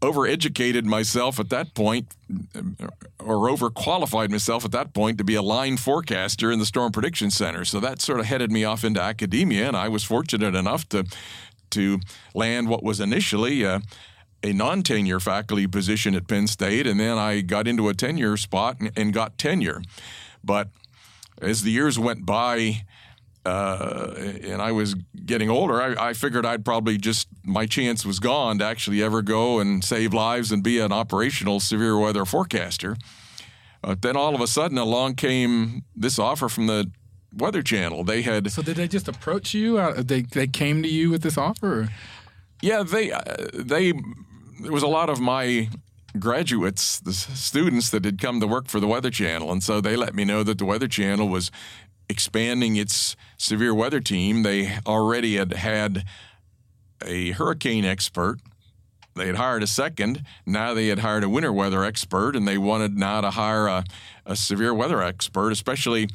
[0.00, 2.14] overeducated myself at that point
[3.18, 7.30] or overqualified myself at that point to be a line forecaster in the storm prediction
[7.30, 10.88] center so that sort of headed me off into academia and i was fortunate enough
[10.88, 11.04] to
[11.68, 12.00] to
[12.34, 13.82] land what was initially a,
[14.42, 18.36] a non tenure faculty position at Penn State, and then I got into a tenure
[18.36, 19.82] spot and, and got tenure.
[20.42, 20.68] But
[21.40, 22.82] as the years went by,
[23.44, 28.18] uh, and I was getting older, I, I, figured I'd probably just my chance was
[28.18, 32.96] gone to actually ever go and save lives and be an operational severe weather forecaster.
[33.82, 36.90] Uh, then all of a sudden, along came this offer from the
[37.34, 38.04] Weather Channel.
[38.04, 39.78] They had so did they just approach you?
[39.78, 41.80] Uh, they they came to you with this offer?
[41.82, 41.88] Or?
[42.60, 43.22] Yeah, they uh,
[43.54, 43.94] they
[44.62, 45.68] there was a lot of my
[46.18, 49.96] graduates, the students that had come to work for the Weather Channel, and so they
[49.96, 51.50] let me know that the Weather Channel was
[52.08, 54.42] expanding its severe weather team.
[54.42, 56.04] They already had had
[57.04, 58.40] a hurricane expert.
[59.14, 60.24] They had hired a second.
[60.44, 63.84] Now they had hired a winter weather expert, and they wanted now to hire a,
[64.26, 66.08] a severe weather expert, especially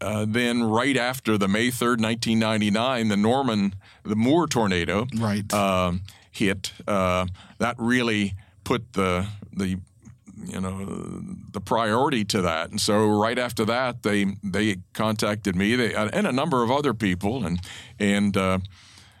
[0.00, 5.06] uh, then right after the May 3rd, 1999, the Norman, the Moore tornado.
[5.16, 5.52] Right.
[5.52, 5.92] Uh,
[6.32, 7.26] hit, uh,
[7.58, 9.78] that really put the the
[10.44, 10.84] you know
[11.52, 12.70] the priority to that.
[12.70, 16.94] And so right after that, they they contacted me, they and a number of other
[16.94, 17.60] people, and
[18.00, 18.36] and.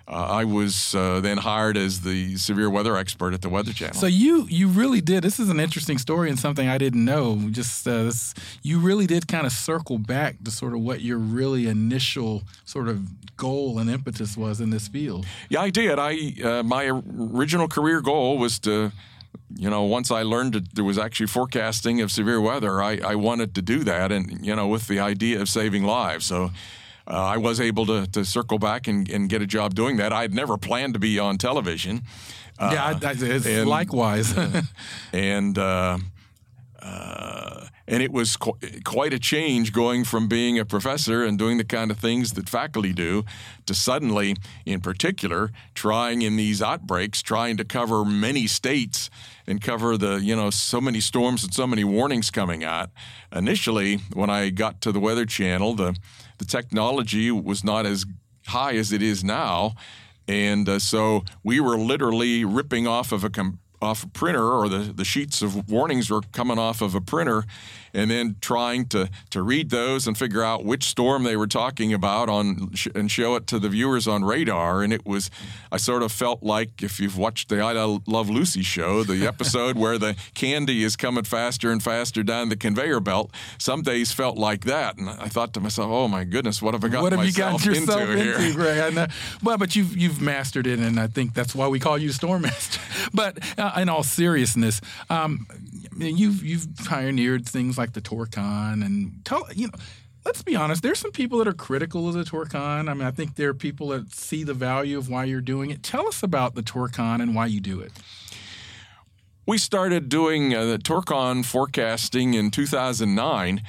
[0.08, 3.94] Uh, I was uh, then hired as the severe weather expert at the Weather Channel.
[3.94, 5.22] So you you really did.
[5.22, 7.48] This is an interesting story and something I didn't know.
[7.50, 11.18] Just uh, this, you really did kind of circle back to sort of what your
[11.18, 15.26] really initial sort of goal and impetus was in this field.
[15.48, 15.98] Yeah, I did.
[15.98, 18.92] I uh, my original career goal was to
[19.54, 23.14] you know, once I learned that there was actually forecasting of severe weather, I, I
[23.16, 26.26] wanted to do that, and you know, with the idea of saving lives.
[26.26, 26.50] So
[27.06, 30.12] uh, I was able to, to circle back and, and get a job doing that.
[30.12, 32.02] I had never planned to be on television.
[32.58, 34.34] Uh, yeah, I, I, it's and, likewise.
[35.12, 35.98] and uh,
[36.80, 41.58] uh, and it was qu- quite a change going from being a professor and doing
[41.58, 43.24] the kind of things that faculty do
[43.66, 49.10] to suddenly, in particular, trying in these outbreaks, trying to cover many states
[49.46, 52.90] and cover the you know so many storms and so many warnings coming out.
[53.34, 55.96] Initially, when I got to the Weather Channel, the
[56.42, 58.04] the technology was not as
[58.48, 59.74] high as it is now.
[60.26, 64.68] And uh, so we were literally ripping off of a com- off a printer or
[64.68, 67.44] the, the sheets of warnings were coming off of a printer
[67.94, 71.92] and then trying to, to read those and figure out which storm they were talking
[71.92, 74.82] about on and show it to the viewers on radar.
[74.82, 75.30] And it was
[75.70, 79.76] I sort of felt like if you've watched the I Love Lucy show the episode
[79.76, 84.36] where the candy is coming faster and faster down the conveyor belt some days felt
[84.36, 84.98] like that.
[84.98, 87.32] And I thought to myself oh my goodness what have I got what have you
[87.32, 88.52] got yourself into, into here?
[88.54, 88.94] Greg?
[88.94, 89.06] Know.
[89.42, 92.42] well but you've you've mastered it and I think that's why we call you storm
[92.42, 92.80] master
[93.14, 95.46] but uh, in all seriousness, um,
[95.96, 99.78] you've you've pioneered things like the Torcon and tell you know.
[100.24, 100.84] Let's be honest.
[100.84, 102.88] There's some people that are critical of the Torcon.
[102.88, 105.70] I mean, I think there are people that see the value of why you're doing
[105.70, 105.82] it.
[105.82, 107.90] Tell us about the Torcon and why you do it.
[109.44, 113.62] We started doing uh, the Torcon forecasting in 2009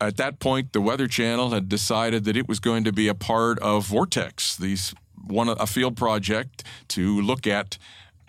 [0.00, 3.14] at that point, the Weather Channel had decided that it was going to be a
[3.14, 4.94] part of Vortex, these
[5.26, 7.76] one a field project to look at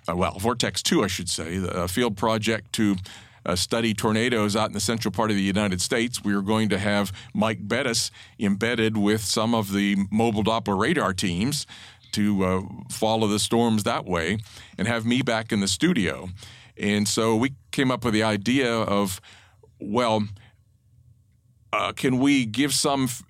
[0.09, 2.95] uh, well, Vortex 2, I should say, a field project to
[3.45, 6.23] uh, study tornadoes out in the central part of the United States.
[6.23, 11.13] we are going to have Mike Bettes embedded with some of the mobile Doppler radar
[11.13, 11.65] teams
[12.11, 14.37] to uh, follow the storms that way
[14.77, 16.29] and have me back in the studio.
[16.77, 19.21] And so we came up with the idea of,
[19.79, 20.23] well,
[21.73, 23.23] uh, can we give some f-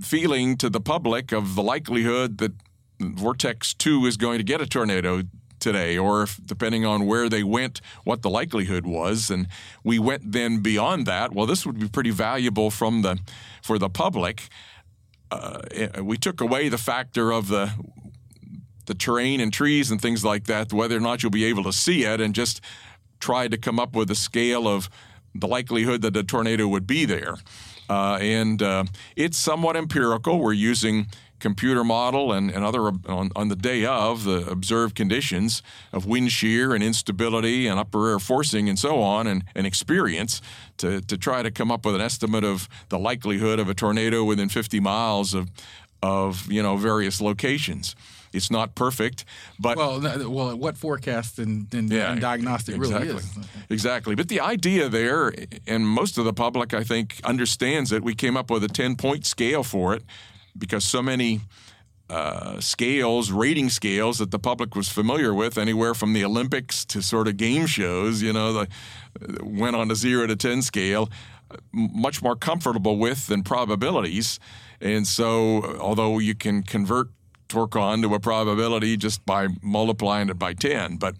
[0.00, 2.52] feeling to the public of the likelihood that
[3.00, 5.22] Vortex 2 is going to get a tornado
[5.64, 9.30] today, or if, depending on where they went, what the likelihood was.
[9.30, 9.48] And
[9.82, 11.32] we went then beyond that.
[11.32, 13.18] Well, this would be pretty valuable from the
[13.62, 14.48] for the public.
[15.30, 15.60] Uh,
[16.02, 17.72] we took away the factor of the
[18.86, 21.72] the terrain and trees and things like that, whether or not you'll be able to
[21.72, 22.60] see it, and just
[23.18, 24.88] tried to come up with a scale of
[25.34, 27.36] the likelihood that a tornado would be there.
[27.88, 28.84] Uh, and uh,
[29.16, 30.38] it's somewhat empirical.
[30.38, 31.06] We're using
[31.44, 36.32] computer model and, and other on, on, the day of the observed conditions of wind
[36.32, 40.40] shear and instability and upper air forcing and so on and, and experience
[40.78, 44.24] to, to try to come up with an estimate of the likelihood of a tornado
[44.24, 45.50] within 50 miles of,
[46.02, 47.94] of you know various locations.
[48.32, 49.26] It's not perfect,
[49.60, 53.08] but well, well, what forecast and, and, yeah, and diagnostic exactly.
[53.08, 54.14] really is exactly.
[54.14, 55.32] But the idea there,
[55.66, 58.02] and most of the public, I think, understands it.
[58.02, 60.02] We came up with a ten point scale for it
[60.56, 61.40] because so many.
[62.10, 67.00] Uh, scales, rating scales that the public was familiar with, anywhere from the Olympics to
[67.00, 71.08] sort of game shows, you know, the, uh, went on a zero to 10 scale,
[71.50, 74.38] uh, much more comfortable with than probabilities.
[74.82, 77.08] And so, uh, although you can convert
[77.48, 80.96] Torcon to a probability just by multiplying it by 10.
[80.96, 81.16] But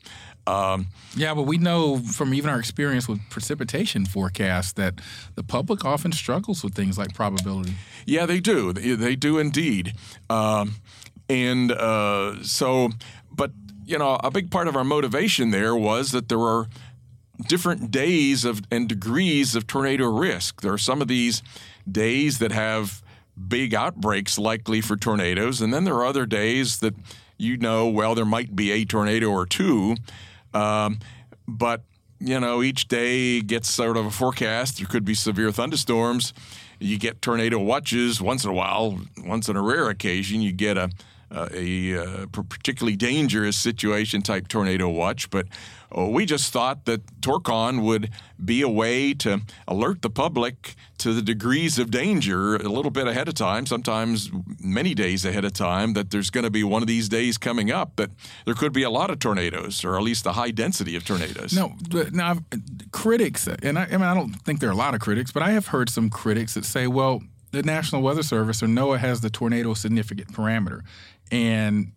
[0.47, 4.95] um, yeah, but we know from even our experience with precipitation forecasts that
[5.35, 7.75] the public often struggles with things like probability.
[8.07, 8.73] Yeah, they do.
[8.73, 9.95] They, they do indeed.
[10.29, 10.77] Um,
[11.29, 12.91] and uh, so,
[13.33, 13.53] but,
[13.85, 16.69] you know, a big part of our motivation there was that there are
[17.49, 20.61] different days of and degrees of tornado risk.
[20.61, 21.43] There are some of these
[21.91, 23.03] days that have
[23.49, 25.61] big outbreaks likely for tornadoes.
[25.61, 26.95] And then there are other days that
[27.37, 29.97] you know, well, there might be a tornado or two.
[30.55, 30.99] Um,
[31.47, 31.83] but,
[32.21, 34.79] you know, each day gets sort of a forecast.
[34.79, 36.33] There could be severe thunderstorms.
[36.79, 40.77] You get tornado watches once in a while, once in a rare occasion, you get
[40.77, 40.91] a,
[41.31, 45.31] a, a uh, particularly dangerous situation type tornado watch.
[45.31, 45.47] But
[45.93, 48.11] oh, we just thought that Torcon would
[48.43, 53.07] be a way to alert the public to the degrees of danger a little bit
[53.07, 56.83] ahead of time, sometimes many days ahead of time, that there's going to be one
[56.83, 58.11] of these days coming up that
[58.45, 61.53] there could be a lot of tornadoes, or at least a high density of tornadoes.
[61.53, 61.75] No,
[62.13, 62.39] now
[62.93, 65.43] critics, and I, I mean, I don't think there are a lot of critics, but
[65.43, 67.23] I have heard some critics that say, well,
[67.55, 70.83] the National Weather Service or NOAA has the tornado significant parameter.
[71.31, 71.93] And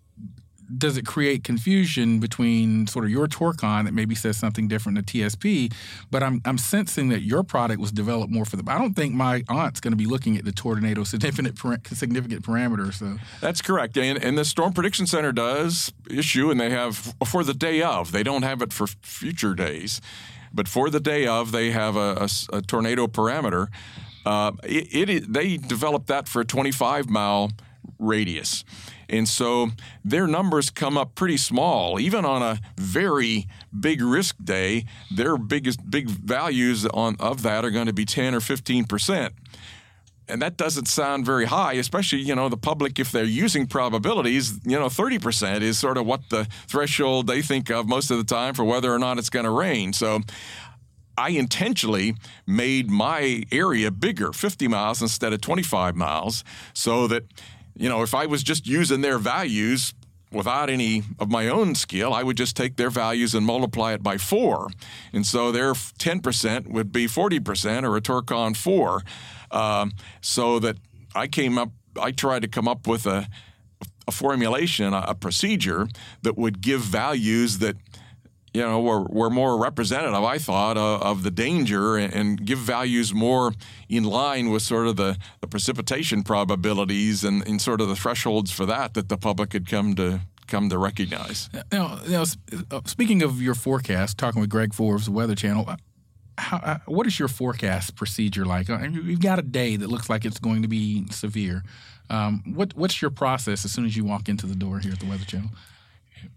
[0.75, 5.03] does it create confusion between sort of your Torcon that maybe says something different to
[5.03, 5.73] TSP?
[6.11, 8.69] But I'm I'm sensing that your product was developed more for the.
[8.69, 12.95] I don't think my aunt's going to be looking at the tornado significant significant parameters.
[12.95, 17.43] So that's correct, and and the Storm Prediction Center does issue, and they have for
[17.43, 18.11] the day of.
[18.11, 20.01] They don't have it for future days,
[20.53, 23.67] but for the day of, they have a, a, a tornado parameter.
[24.27, 27.49] Uh, it, it they developed that for a 25 mile
[27.97, 28.65] radius.
[29.07, 29.69] And so
[30.03, 31.97] their numbers come up pretty small.
[31.97, 33.47] Even on a very
[33.79, 38.35] big risk day, their biggest big values on of that are going to be 10
[38.35, 39.33] or 15 percent.
[40.29, 44.59] And that doesn't sound very high, especially, you know, the public, if they're using probabilities,
[44.65, 48.25] you know, 30% is sort of what the threshold they think of most of the
[48.25, 49.93] time for whether or not it's going to rain.
[49.93, 50.19] So
[51.17, 57.23] I intentionally made my area bigger, 50 miles instead of 25 miles, so that
[57.77, 59.93] you know, if I was just using their values
[60.31, 64.03] without any of my own skill, I would just take their values and multiply it
[64.03, 64.69] by four.
[65.13, 69.03] And so their 10% would be 40% or a Torcon 4.
[69.51, 70.77] Um, so that
[71.15, 73.27] I came up, I tried to come up with a,
[74.07, 75.87] a formulation, a, a procedure
[76.23, 77.77] that would give values that
[78.57, 83.13] you know, were, were more representative, I thought, uh, of the danger and, give values
[83.13, 83.53] more
[83.89, 88.51] in line with sort of the, the precipitation probabilities and, and, sort of the thresholds
[88.51, 91.49] for that that the public had come to come to recognize.
[91.71, 92.23] Now, now
[92.71, 95.75] uh, speaking of your forecast, talking with Greg Forbes, the Weather Channel, uh,
[96.37, 98.69] how, uh, what is your forecast procedure like?
[98.69, 101.63] You've got a day that looks like it's going to be severe.
[102.09, 104.99] Um, what, what's your process as soon as you walk into the door here at
[104.99, 105.49] the Weather Channel?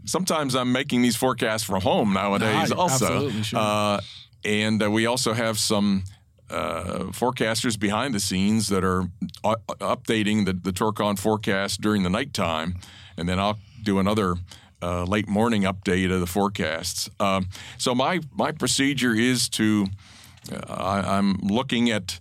[0.04, 3.04] Sometimes I'm making these forecasts from home nowadays, also.
[3.04, 3.58] Absolutely, sure.
[3.58, 4.00] Uh,
[4.44, 6.04] and uh, we also have some
[6.48, 9.04] uh, forecasters behind the scenes that are
[9.44, 12.74] uh, updating the, the Torcon forecast during the nighttime.
[13.16, 14.36] And then I'll do another
[14.82, 17.10] uh, late morning update of the forecasts.
[17.20, 19.86] Um, so my my procedure is to
[20.52, 22.18] uh, I, I'm looking at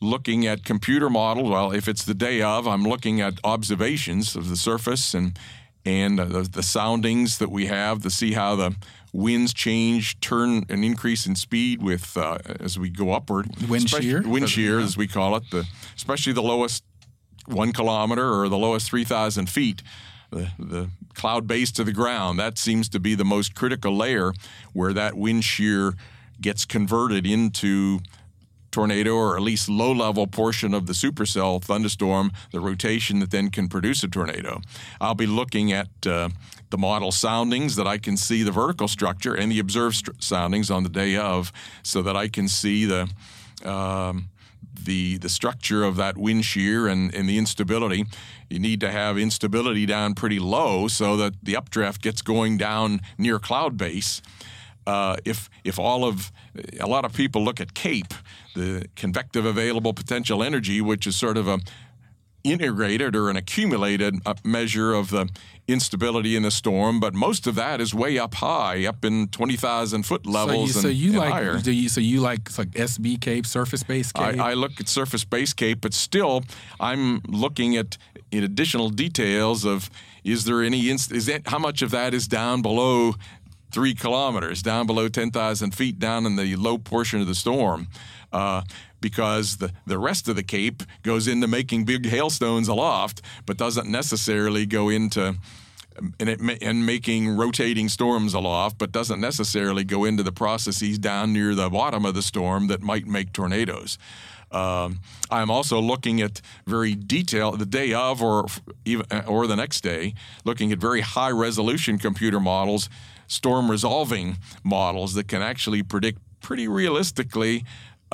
[0.00, 1.50] looking at computer models.
[1.50, 5.38] Well, if it's the day of, I'm looking at observations of the surface and
[5.84, 8.74] and uh, the, the, soundings that we have to see how the
[9.12, 13.46] winds change, turn, and increase in speed with uh, as we go upward.
[13.68, 15.66] Wind shear, wind shear, as we call it, the
[15.96, 16.84] especially the lowest
[17.46, 19.82] one kilometer or the lowest three thousand feet.
[20.30, 24.32] The, the cloud base to the ground that seems to be the most critical layer
[24.72, 25.94] where that wind shear
[26.40, 28.00] gets converted into
[28.74, 33.50] tornado or at least low level portion of the supercell thunderstorm, the rotation that then
[33.50, 34.60] can produce a tornado.
[35.00, 36.28] I'll be looking at uh,
[36.70, 40.70] the model soundings that I can see the vertical structure and the observed st- soundings
[40.70, 41.52] on the day of
[41.82, 43.08] so that I can see the.
[43.64, 44.28] Um,
[44.84, 48.04] the the structure of that wind shear and, and the instability.
[48.50, 53.00] You need to have instability down pretty low so that the updraft gets going down
[53.16, 54.20] near cloud base.
[54.86, 56.30] Uh, if if all of
[56.80, 58.12] a lot of people look at CAPE,
[58.54, 61.60] the convective available potential energy, which is sort of a
[62.44, 65.28] integrated or an accumulated uh, measure of the
[65.66, 69.56] instability in the storm, but most of that is way up high, up in twenty
[69.56, 70.74] thousand foot levels.
[70.74, 71.56] So you, so you like higher.
[71.56, 74.38] You, so you like like SB CAPE, surface base CAPE.
[74.38, 76.44] I, I, look at surface base CAPE, but still,
[76.78, 77.96] I'm looking at
[78.30, 79.90] in additional details of
[80.22, 83.14] is there any inst- is that how much of that is down below
[83.72, 87.88] three kilometers, down below ten thousand feet, down in the low portion of the storm.
[88.34, 88.62] Uh,
[89.00, 93.88] because the, the rest of the Cape goes into making big hailstones aloft, but doesn't
[93.88, 95.36] necessarily go into
[96.18, 101.32] and, it, and making rotating storms aloft, but doesn't necessarily go into the processes down
[101.32, 103.98] near the bottom of the storm that might make tornadoes.
[104.50, 108.46] Um, I'm also looking at very detailed the day of or
[108.84, 110.14] even or the next day,
[110.44, 112.88] looking at very high resolution computer models,
[113.26, 117.64] storm resolving models that can actually predict pretty realistically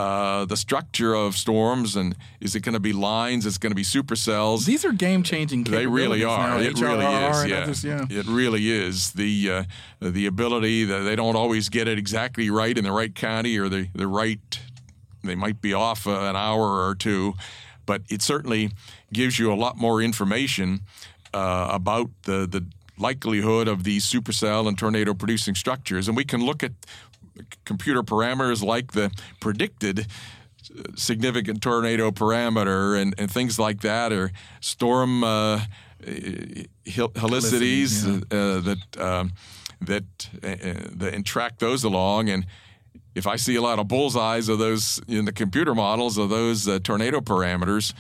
[0.00, 3.44] uh, the structure of storms and is it going to be lines?
[3.44, 4.64] Is it going to be supercells?
[4.64, 5.64] These are game changing.
[5.64, 6.48] They really are.
[6.48, 7.46] Now, it HRR really is.
[7.46, 7.58] Yeah.
[7.58, 8.06] Others, yeah.
[8.08, 9.12] it really is.
[9.12, 9.64] The uh,
[10.00, 13.68] the ability that they don't always get it exactly right in the right county or
[13.68, 14.60] the the right.
[15.22, 17.34] They might be off uh, an hour or two,
[17.84, 18.70] but it certainly
[19.12, 20.80] gives you a lot more information
[21.34, 22.64] uh, about the the
[22.96, 26.08] likelihood of these supercell and tornado producing structures.
[26.08, 26.72] And we can look at
[27.64, 29.10] computer parameters like the
[29.40, 30.06] predicted
[30.94, 35.60] significant tornado parameter and, and things like that, or storm uh,
[36.86, 38.20] helicities yeah.
[38.30, 39.32] uh, that um,
[39.80, 40.04] that
[40.42, 42.28] uh, that and track those along.
[42.28, 42.46] And
[43.14, 46.68] if I see a lot of bullseyes of those in the computer models of those
[46.68, 47.92] uh, tornado parameters.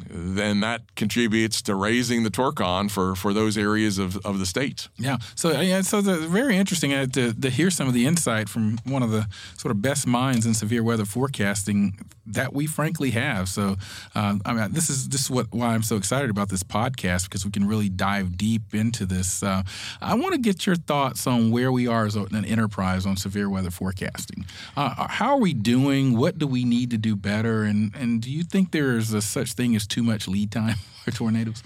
[0.00, 4.46] Uh, then that contributes to raising the torcon for, for those areas of, of the
[4.46, 4.88] state.
[4.98, 5.18] Yeah.
[5.34, 8.78] So yeah, so the, very interesting uh, to, to hear some of the insight from
[8.84, 9.26] one of the
[9.56, 13.48] sort of best minds in severe weather forecasting that we frankly have.
[13.48, 13.76] So
[14.14, 17.24] uh, I mean, this is this is what why I'm so excited about this podcast
[17.24, 19.42] because we can really dive deep into this.
[19.42, 19.62] Uh,
[20.00, 23.48] I want to get your thoughts on where we are as an enterprise on severe
[23.48, 24.46] weather forecasting.
[24.76, 26.16] Uh, how are we doing?
[26.16, 27.62] What do we need to do better?
[27.64, 30.76] And and do you think there is a such thing as too much lead time
[31.04, 31.62] for tornadoes?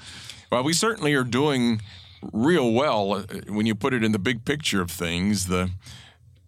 [0.50, 1.80] Well, we certainly are doing
[2.32, 5.46] real well uh, when you put it in the big picture of things.
[5.46, 5.70] The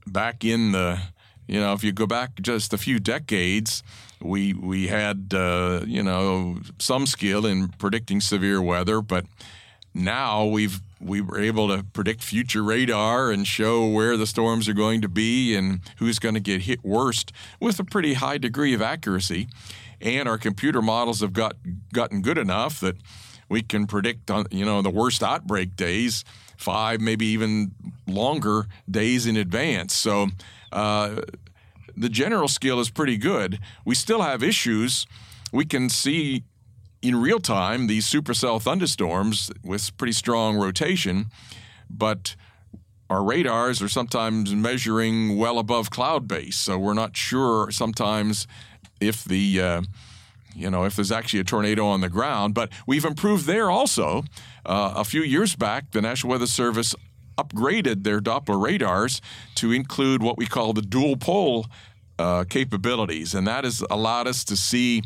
[0.06, 1.00] back in the
[1.46, 3.82] you know if you go back just a few decades,
[4.20, 9.26] we we had uh, you know some skill in predicting severe weather, but
[9.94, 14.74] now we've we were able to predict future radar and show where the storms are
[14.74, 18.74] going to be and who's going to get hit worst with a pretty high degree
[18.74, 19.48] of accuracy
[20.00, 21.56] and our computer models have got
[21.92, 22.96] gotten good enough that
[23.48, 26.24] we can predict on you know the worst outbreak days
[26.56, 27.72] five maybe even
[28.06, 29.94] longer days in advance.
[29.94, 30.28] So
[30.72, 31.22] uh,
[31.96, 33.58] the general skill is pretty good.
[33.84, 35.06] We still have issues.
[35.52, 36.44] We can see
[37.02, 41.26] in real time these supercell thunderstorms with pretty strong rotation
[41.88, 42.36] but
[43.08, 48.46] our radars are sometimes measuring well above cloud base so we're not sure sometimes
[49.00, 49.82] if the uh,
[50.54, 52.54] you know if there's actually a tornado on the ground.
[52.54, 54.24] But we've improved there also.
[54.64, 56.94] Uh, a few years back, the National Weather Service
[57.38, 59.20] upgraded their Doppler radars
[59.54, 61.66] to include what we call the dual-pol
[62.18, 65.02] uh, capabilities, and that has allowed us to see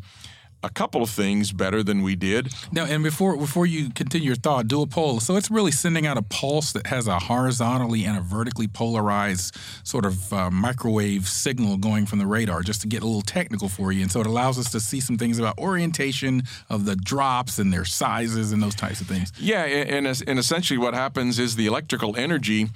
[0.65, 2.53] a couple of things better than we did.
[2.73, 5.21] Now, and before before you continue your thought, dual-pol.
[5.21, 9.57] So it's really sending out a pulse that has a horizontally and a vertically polarized
[9.83, 13.69] sort of uh, microwave signal going from the radar, just to get a little technical
[13.69, 14.03] for you.
[14.03, 17.73] And so it allows us to see some things about orientation of the drops and
[17.73, 19.33] their sizes and those types of things.
[19.39, 22.69] Yeah, and, and essentially what happens is the electrical energy,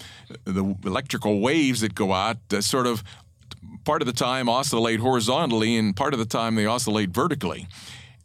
[0.45, 3.03] the electrical waves that go out, uh, sort of
[3.89, 7.67] part of the time oscillate horizontally and part of the time they oscillate vertically.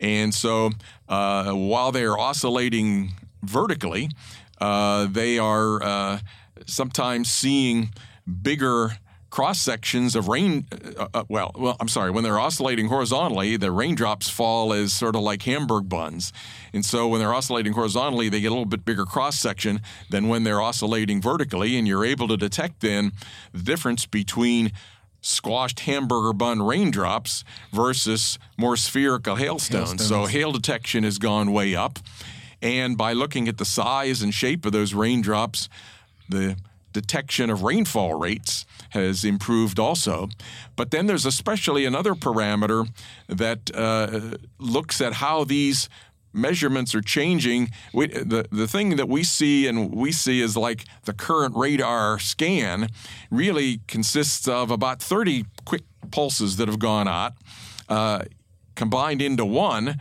[0.02, 0.72] And so
[1.08, 4.10] uh, while they're oscillating vertically,
[4.60, 6.20] uh, they are uh,
[6.66, 7.94] sometimes seeing
[8.42, 8.98] bigger
[9.30, 10.68] cross sections of rain.
[10.98, 12.12] Uh, uh, well, well, I'm sorry.
[12.12, 16.34] When they're oscillating horizontally, the raindrops fall as sort of like Hamburg buns,
[16.74, 20.28] and so when they're oscillating horizontally, they get a little bit bigger cross section than
[20.28, 23.12] when they're oscillating vertically, and you're able to detect then
[23.54, 24.72] the difference between
[25.24, 29.90] squashed hamburger bun raindrops versus more spherical hailstones.
[29.90, 30.08] hailstones.
[30.08, 31.98] So hail detection has gone way up.
[32.62, 35.70] And by looking at the size and shape of those raindrops,
[36.30, 36.58] the
[36.92, 40.30] detection of rainfall rates has improved also.
[40.76, 42.88] But then there's especially another parameter
[43.28, 45.90] that uh, looks at how these
[46.34, 47.70] measurements are changing.
[47.94, 52.20] We, the the thing that we see and we see is like the current radar
[52.20, 52.90] scan
[53.30, 57.34] really consists of about 30 quick pulses that have gone out.
[57.88, 58.24] Uh,
[58.76, 60.00] combined into one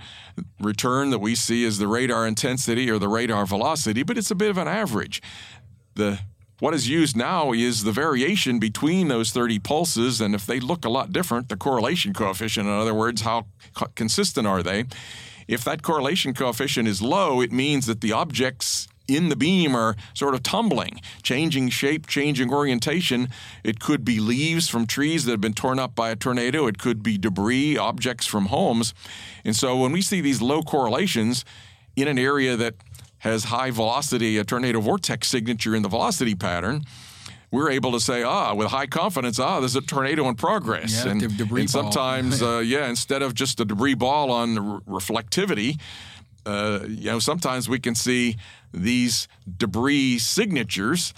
[0.58, 4.34] return that we see as the radar intensity or the radar velocity, but it's a
[4.34, 5.20] bit of an average.
[5.94, 6.20] The
[6.62, 10.84] what is used now is the variation between those 30 pulses, and if they look
[10.84, 13.46] a lot different, the correlation coefficient, in other words, how
[13.96, 14.84] consistent are they?
[15.48, 19.96] If that correlation coefficient is low, it means that the objects in the beam are
[20.14, 23.28] sort of tumbling, changing shape, changing orientation.
[23.64, 26.78] It could be leaves from trees that have been torn up by a tornado, it
[26.78, 28.94] could be debris, objects from homes.
[29.44, 31.44] And so when we see these low correlations
[31.96, 32.74] in an area that
[33.18, 36.84] has high velocity, a tornado vortex signature in the velocity pattern,
[37.52, 41.04] we're able to say, ah, with high confidence, ah, there's a tornado in progress.
[41.04, 44.54] Yeah, and, and sometimes, uh, yeah, instead of just a debris ball on
[44.86, 45.78] re- reflectivity,
[46.46, 48.36] uh, you know, sometimes we can see
[48.72, 49.28] these
[49.58, 51.12] debris signatures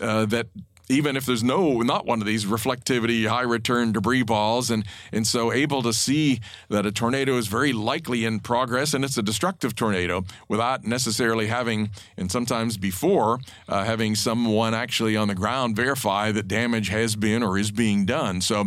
[0.00, 0.48] uh, that
[0.88, 5.26] even if there's no not one of these reflectivity high return debris balls and and
[5.26, 9.22] so able to see that a tornado is very likely in progress and it's a
[9.22, 15.76] destructive tornado without necessarily having and sometimes before uh, having someone actually on the ground
[15.76, 18.40] verify that damage has been or is being done.
[18.40, 18.66] So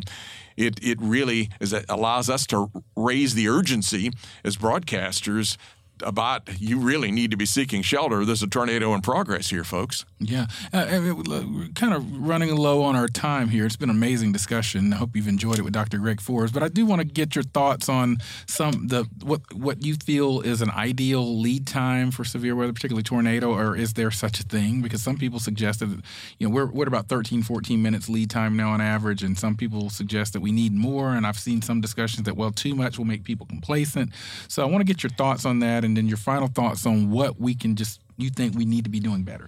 [0.57, 4.11] it, it really is, allows us to raise the urgency
[4.43, 5.55] as broadcasters
[6.03, 8.25] about you really need to be seeking shelter.
[8.25, 10.05] There's a tornado in progress here, folks.
[10.19, 13.65] Yeah, uh, we're kind of running low on our time here.
[13.65, 14.93] It's been an amazing discussion.
[14.93, 15.97] I hope you've enjoyed it with Dr.
[15.97, 16.51] Greg Forbes.
[16.51, 20.41] But I do want to get your thoughts on some the what what you feel
[20.41, 24.43] is an ideal lead time for severe weather, particularly tornado, or is there such a
[24.43, 24.81] thing?
[24.81, 26.05] Because some people suggested, that
[26.39, 29.55] you know we're we're about 13, 14 minutes lead time now on average, and some
[29.55, 31.13] people suggest that we need more.
[31.13, 34.11] And I've seen some discussions that well, too much will make people complacent.
[34.47, 37.09] So I want to get your thoughts on that and then your final thoughts on
[37.09, 39.47] what we can just you think we need to be doing better.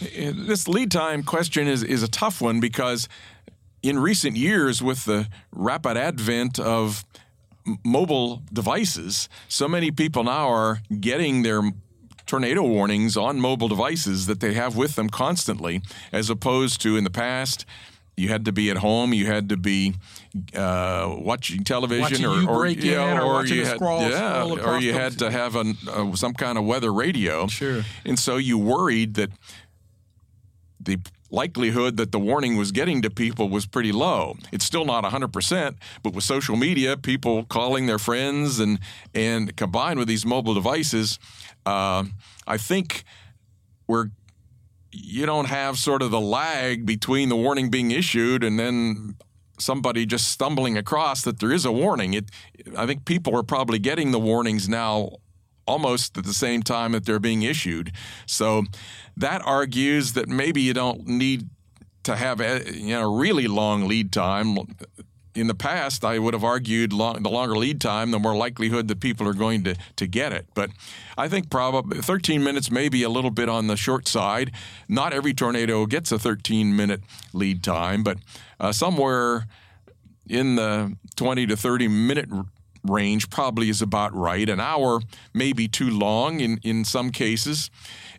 [0.00, 3.08] Uh, this lead time question is is a tough one because
[3.82, 7.04] in recent years, with the rapid advent of
[7.84, 11.62] mobile devices, so many people now are getting their
[12.26, 15.80] tornado warnings on mobile devices that they have with them constantly,
[16.12, 17.64] as opposed to in the past
[18.16, 19.12] you had to be at home.
[19.12, 19.94] You had to be
[20.54, 24.60] uh, watching television, watching or, you yeah, in, or, or you had, scroll, yeah, scroll
[24.60, 27.46] or you had to have a, uh, some kind of weather radio.
[27.46, 27.82] Sure.
[28.04, 29.30] And so you worried that
[30.80, 30.98] the
[31.30, 34.36] likelihood that the warning was getting to people was pretty low.
[34.52, 38.78] It's still not 100%, but with social media, people calling their friends and
[39.14, 41.18] and combined with these mobile devices,
[41.66, 42.04] uh,
[42.46, 43.04] I think
[43.86, 44.10] we're
[44.92, 49.16] you don't have sort of the lag between the warning being issued and then
[49.58, 52.14] somebody just stumbling across that there is a warning.
[52.14, 52.30] It,
[52.76, 55.10] I think people are probably getting the warnings now
[55.66, 57.92] almost at the same time that they're being issued.
[58.26, 58.64] So
[59.16, 61.48] that argues that maybe you don't need
[62.04, 64.56] to have a you know really long lead time
[65.36, 68.88] in the past, I would have argued long, the longer lead time, the more likelihood
[68.88, 70.46] that people are going to, to get it.
[70.54, 70.70] But
[71.16, 74.52] I think probably 13 minutes may be a little bit on the short side.
[74.88, 78.18] Not every tornado gets a 13 minute lead time, but
[78.58, 79.46] uh, somewhere
[80.28, 82.28] in the 20 to 30 minute
[82.82, 84.48] range probably is about right.
[84.48, 85.00] An hour
[85.34, 87.70] may be too long in, in some cases.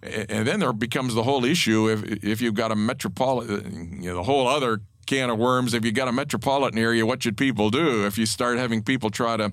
[0.04, 4.18] And then there becomes the whole issue if, if you've got a metropolitan, you know,
[4.18, 5.74] the whole other can of worms.
[5.74, 8.06] If you got a metropolitan area, what should people do?
[8.06, 9.52] If you start having people try to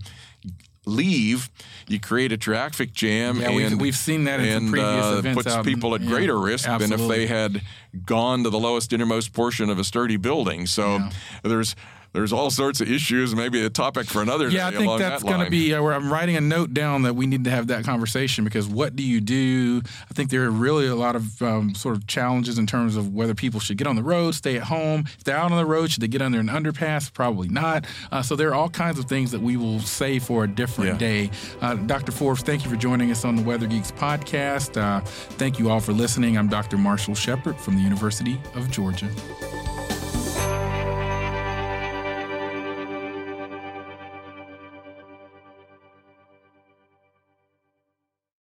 [0.87, 1.51] leave,
[1.89, 3.41] you create a traffic jam.
[3.41, 5.43] Yeah, and, we've, we've seen that in previous uh, events.
[5.43, 7.63] puts out people at yeah, greater risk than if they had
[8.05, 10.67] gone to the lowest innermost portion of a sturdy building.
[10.67, 11.11] So Yeah.
[11.43, 11.75] there's
[12.15, 13.35] there's all sorts of issues.
[13.35, 15.93] Maybe a topic for another Yeah, I think that's that going to be uh, where
[15.93, 19.03] I'm writing a note down that we need to have that conversation because what do
[19.03, 19.83] you do?
[20.11, 23.13] I think there are really a lot of um, sort of challenges in terms of
[23.13, 25.05] whether people should get on the road, stay at home.
[25.19, 27.13] If they're out on the road, should they get under an underpass?
[27.13, 27.85] Probably not.
[28.13, 30.93] Uh, so there are all kinds of things that we will say for a different
[30.93, 30.99] Yeah.
[30.99, 31.31] day.
[31.61, 32.13] Uh, Dr.
[32.13, 34.81] Forbes, thank you for joining us on the Weather Geeks podcast.
[34.81, 36.39] Uh, thank you all for listening.
[36.39, 36.79] I'm Dr.
[36.79, 39.09] Marshall Shepard from the University of Georgia.